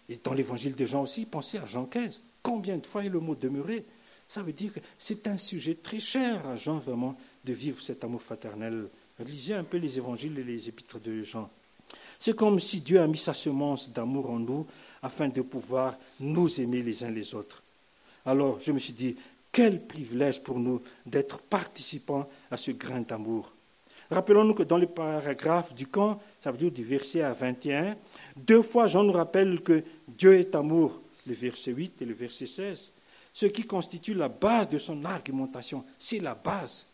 Et 0.09 0.19
dans 0.23 0.35
l'évangile 0.35 0.75
de 0.75 0.87
Jean 0.87 1.03
aussi, 1.03 1.27
pensez 1.27 1.59
à 1.59 1.67
Jean 1.67 1.85
15. 1.85 2.21
Combien 2.43 2.79
de 2.79 2.87
fois 2.87 3.05
est 3.05 3.09
le 3.09 3.21
mot 3.21 3.35
demeurer? 3.35 3.85
Ça 4.29 4.43
veut 4.43 4.53
dire 4.53 4.73
que 4.73 4.81
c'est 4.99 5.27
un 5.29 5.37
sujet 5.37 5.75
très 5.75 6.01
cher 6.01 6.47
à 6.47 6.57
Jean 6.57 6.79
vraiment 6.79 7.17
de 7.45 7.53
vivre 7.53 7.81
cet 7.81 8.05
amour 8.05 8.23
fraternel. 8.23 8.89
Lisez 9.21 9.55
un 9.55 9.65
peu 9.65 9.79
les 9.79 9.97
évangiles 9.97 10.39
et 10.39 10.45
les 10.45 10.69
épîtres 10.69 11.01
de 11.01 11.23
Jean. 11.23 11.49
C'est 12.19 12.37
comme 12.37 12.61
si 12.61 12.81
Dieu 12.81 13.01
a 13.01 13.07
mis 13.07 13.17
sa 13.17 13.35
semence 13.35 13.91
d'amour 13.91 14.31
en 14.31 14.39
nous 14.39 14.67
afin 15.03 15.29
de 15.29 15.43
pouvoir 15.43 15.97
nous 16.21 16.61
aimer 16.61 16.83
les 16.83 17.05
uns 17.05 17.11
les 17.11 17.35
autres. 17.35 17.63
Alors 18.25 18.59
je 18.61 18.73
me 18.73 18.79
suis 18.79 18.93
dit, 18.93 19.17
quel 19.53 19.87
privilège 19.87 20.43
pour 20.43 20.59
nous 20.59 20.83
d'être 21.07 21.39
participants 21.39 22.29
à 22.51 22.57
ce 22.57 22.73
grain 22.73 23.01
d'amour. 23.01 23.53
Rappelons-nous 24.11 24.55
que 24.55 24.63
dans 24.63 24.79
le 24.79 24.87
paragraphe 24.87 25.75
du 25.75 25.87
camp, 25.87 26.21
ça 26.41 26.51
veut 26.51 26.59
dire 26.59 26.71
du 26.71 26.85
verset 26.85 27.23
à 27.23 27.33
21, 27.33 27.97
deux 28.37 28.63
fois 28.63 28.87
Jean 28.87 29.03
nous 29.03 29.13
rappelle 29.13 29.63
que 29.63 29.83
Dieu 30.07 30.35
est 30.35 30.55
amour, 30.55 31.01
le 31.27 31.35
verset 31.35 31.73
8 31.73 32.03
et 32.03 32.05
le 32.05 32.15
verset 32.15 32.47
16, 32.47 32.93
ce 33.33 33.47
qui 33.47 33.65
constitue 33.65 34.15
la 34.15 34.29
base 34.29 34.69
de 34.69 34.79
son 34.79 35.05
argumentation. 35.05 35.85
C'est 35.99 36.21
la 36.21 36.35
base. 36.35 36.87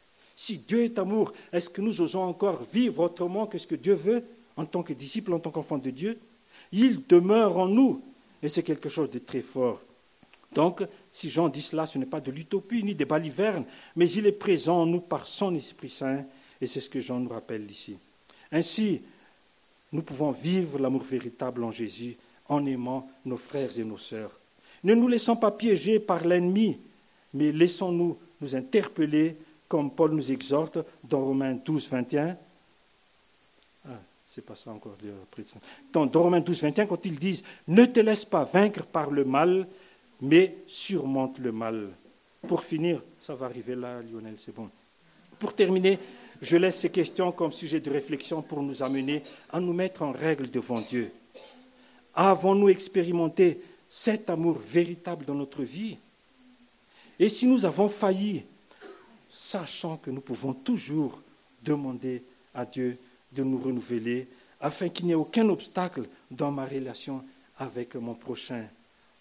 Si 0.43 0.59
Dieu 0.59 0.83
est 0.83 0.99
amour, 0.99 1.33
est-ce 1.53 1.71
que 1.71 1.81
nous 1.81 2.01
osons 2.01 2.25
encore 2.25 2.65
vivre 2.65 3.05
autrement 3.05 3.47
que 3.47 3.59
ce 3.59 3.67
que 3.69 3.77
Dieu 3.77 3.95
veut 3.95 4.25
en 4.57 4.65
tant 4.65 4.83
que 4.83 4.93
disciples, 4.93 5.33
en 5.33 5.39
tant 5.39 5.53
qu'enfants 5.53 5.79
de 5.79 5.91
Dieu? 5.91 6.19
Il 6.73 7.07
demeure 7.07 7.59
en 7.59 7.69
nous 7.69 8.03
et 8.43 8.49
c'est 8.49 8.65
quelque 8.65 8.89
chose 8.89 9.09
de 9.09 9.21
très 9.21 9.41
fort. 9.41 9.81
Donc, 10.53 10.83
si 11.13 11.31
Jean 11.31 11.49
dit 11.49 11.63
cela, 11.63 11.87
ce 11.87 11.97
n'est 11.97 12.07
pas 12.07 12.21
de 12.21 12.33
l'utopie 12.33 12.83
ni 12.83 12.97
des 12.97 13.05
balivernes, 13.05 13.65
mais 13.95 14.11
il 14.11 14.27
est 14.27 14.33
présent 14.33 14.81
en 14.83 14.87
nous 14.87 14.99
par 14.99 15.29
son 15.29 15.55
Esprit 15.55 15.91
Saint 15.91 16.25
et 16.61 16.67
c'est 16.67 16.81
ce 16.81 16.91
que 16.91 17.01
Jean 17.01 17.21
nous 17.21 17.31
rappelle 17.31 17.71
ici. 17.71 17.97
Ainsi, 18.51 19.01
nous 19.93 20.03
pouvons 20.03 20.33
vivre 20.33 20.81
l'amour 20.81 21.05
véritable 21.05 21.63
en 21.63 21.71
Jésus 21.71 22.17
en 22.49 22.67
aimant 22.67 23.09
nos 23.25 23.39
frères 23.39 23.79
et 23.79 23.85
nos 23.85 23.97
sœurs. 23.97 24.37
Ne 24.83 24.97
nous 24.97 25.07
laissons 25.07 25.37
pas 25.37 25.53
piéger 25.53 26.01
par 26.01 26.27
l'ennemi, 26.27 26.81
mais 27.33 27.53
laissons-nous 27.53 28.19
nous 28.41 28.57
interpeller 28.57 29.37
comme 29.73 29.91
Paul 29.91 30.13
nous 30.13 30.31
exhorte 30.31 30.81
dans 31.03 31.25
Romains 31.25 31.55
12, 31.55 31.89
21. 31.89 32.37
Ah, 33.87 33.89
c'est 34.29 34.45
pas 34.45 34.55
ça 34.55 34.71
encore. 34.71 34.99
Dans, 35.91 36.05
dans 36.05 36.23
Romains 36.25 36.41
12, 36.41 36.61
21, 36.65 36.85
quand 36.85 37.07
ils 37.07 37.19
disent 37.19 37.43
Ne 37.69 37.87
te 37.87 38.01
laisse 38.01 38.27
pas 38.27 38.45
vaincre 38.45 38.85
par 38.85 39.11
le 39.11 39.25
mal, 39.25 39.67
mais 40.21 40.59
surmonte 40.67 41.39
le 41.39 41.53
mal. 41.53 41.89
Pour 42.47 42.63
finir, 42.63 43.01
ça 43.23 43.35
va 43.35 43.47
arriver 43.47 43.75
là, 43.75 44.03
Lionel, 44.03 44.35
c'est 44.45 44.55
bon. 44.55 44.69
Pour 45.39 45.55
terminer, 45.55 45.99
je 46.43 46.59
laisse 46.59 46.81
ces 46.81 46.91
questions 46.91 47.33
comme 47.33 47.51
sujet 47.51 47.81
de 47.81 47.91
réflexion 47.91 48.43
pour 48.43 48.63
nous 48.63 48.83
amener 48.83 49.23
à 49.49 49.59
nous 49.59 49.73
mettre 49.73 50.03
en 50.03 50.13
règle 50.13 50.51
devant 50.51 50.83
Dieu. 50.83 51.11
Avons-nous 52.15 52.69
expérimenté 52.69 53.63
cet 53.89 54.29
amour 54.29 54.59
véritable 54.59 55.25
dans 55.25 55.35
notre 55.35 55.63
vie? 55.63 55.97
Et 57.19 57.31
si 57.31 57.47
nous 57.47 57.65
avons 57.65 57.89
failli, 57.89 58.45
sachant 59.33 59.97
que 59.97 60.11
nous 60.11 60.21
pouvons 60.21 60.53
toujours 60.53 61.23
demander 61.65 62.23
à 62.55 62.67
Dieu 62.67 62.99
de 63.33 63.43
nous 63.43 63.59
renouveler 63.59 64.29
afin 64.61 64.91
qu'il 64.91 65.07
n'y 65.07 65.13
ait 65.13 65.17
aucun 65.17 65.49
obstacle 65.49 66.03
dans 66.31 66.51
ma 66.51 66.67
relation 66.67 67.25
avec 67.57 67.95
mon 67.97 68.15
prochain. 68.15 68.67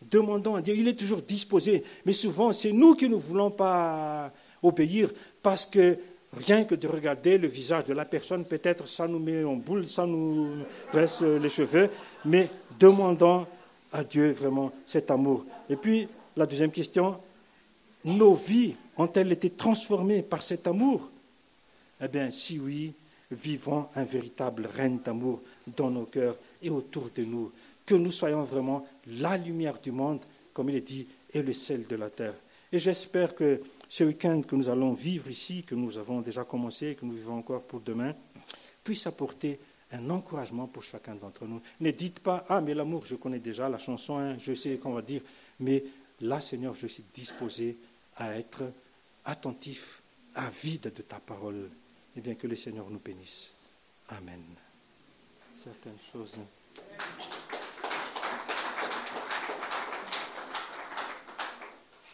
Demandons 0.01 0.55
à 0.55 0.61
Dieu, 0.61 0.75
il 0.75 0.87
est 0.87 0.99
toujours 0.99 1.21
disposé, 1.21 1.83
mais 2.05 2.11
souvent 2.11 2.51
c'est 2.51 2.73
nous 2.73 2.95
qui 2.95 3.07
ne 3.07 3.15
voulons 3.15 3.51
pas 3.51 4.31
obéir 4.61 5.09
parce 5.41 5.65
que 5.65 5.97
rien 6.35 6.65
que 6.65 6.75
de 6.75 6.87
regarder 6.87 7.37
le 7.37 7.47
visage 7.47 7.85
de 7.85 7.93
la 7.93 8.05
personne, 8.05 8.43
peut-être 8.45 8.87
ça 8.87 9.07
nous 9.07 9.19
met 9.19 9.43
en 9.43 9.55
boule, 9.55 9.87
ça 9.87 10.05
nous 10.05 10.49
dresse 10.91 11.21
les 11.21 11.49
cheveux, 11.49 11.89
mais 12.25 12.49
demandons 12.79 13.47
à 13.93 14.03
Dieu 14.03 14.31
vraiment 14.31 14.71
cet 14.85 15.09
amour. 15.09 15.45
Et 15.69 15.75
puis, 15.75 16.07
la 16.35 16.45
deuxième 16.45 16.71
question, 16.71 17.17
nos 18.05 18.33
vies 18.33 18.75
ont-elles 18.97 19.31
été 19.31 19.49
transformées 19.49 20.21
par 20.21 20.43
cet 20.43 20.67
amour? 20.67 21.09
Eh 22.01 22.07
bien, 22.07 22.31
si 22.31 22.59
oui, 22.59 22.93
vivons 23.31 23.87
un 23.95 24.03
véritable 24.03 24.67
règne 24.73 24.99
d'amour 24.99 25.41
dans 25.75 25.89
nos 25.89 26.05
cœurs 26.05 26.37
et 26.61 26.69
autour 26.69 27.09
de 27.15 27.23
nous. 27.23 27.51
Que 27.85 27.95
nous 27.95 28.11
soyons 28.11 28.43
vraiment 28.43 28.85
la 29.07 29.37
lumière 29.37 29.79
du 29.79 29.91
monde, 29.91 30.19
comme 30.53 30.69
il 30.69 30.75
est 30.75 30.81
dit, 30.81 31.07
et 31.33 31.41
le 31.41 31.53
sel 31.53 31.87
de 31.87 31.95
la 31.95 32.09
terre. 32.09 32.35
Et 32.71 32.79
j'espère 32.79 33.35
que 33.35 33.61
ce 33.89 34.03
week-end 34.03 34.41
que 34.41 34.55
nous 34.55 34.69
allons 34.69 34.93
vivre 34.93 35.29
ici, 35.29 35.63
que 35.63 35.75
nous 35.75 35.97
avons 35.97 36.21
déjà 36.21 36.43
commencé 36.43 36.87
et 36.87 36.95
que 36.95 37.05
nous 37.05 37.13
vivons 37.13 37.37
encore 37.37 37.63
pour 37.63 37.81
demain, 37.81 38.13
puisse 38.83 39.07
apporter 39.07 39.59
un 39.91 40.09
encouragement 40.09 40.67
pour 40.67 40.83
chacun 40.83 41.15
d'entre 41.15 41.45
nous. 41.45 41.61
Ne 41.81 41.91
dites 41.91 42.19
pas, 42.19 42.45
ah, 42.47 42.61
mais 42.61 42.73
l'amour, 42.73 43.05
je 43.05 43.15
connais 43.15 43.39
déjà 43.39 43.67
la 43.67 43.77
chanson, 43.77 44.17
hein, 44.17 44.37
je 44.39 44.53
sais 44.53 44.77
qu'on 44.77 44.93
va 44.93 45.01
dire, 45.01 45.21
mais 45.59 45.83
là, 46.21 46.39
Seigneur, 46.39 46.75
je 46.75 46.87
suis 46.87 47.03
disposé 47.13 47.77
à 48.17 48.37
être 48.37 48.71
attentif, 49.25 50.01
avide 50.35 50.93
de 50.93 51.01
ta 51.01 51.19
parole, 51.19 51.69
et 52.15 52.21
bien 52.21 52.35
que 52.35 52.47
le 52.47 52.55
Seigneur 52.55 52.89
nous 52.89 52.99
bénisse. 52.99 53.51
Amen. 54.09 54.43
Certaines 55.55 55.97
choses. 56.11 56.37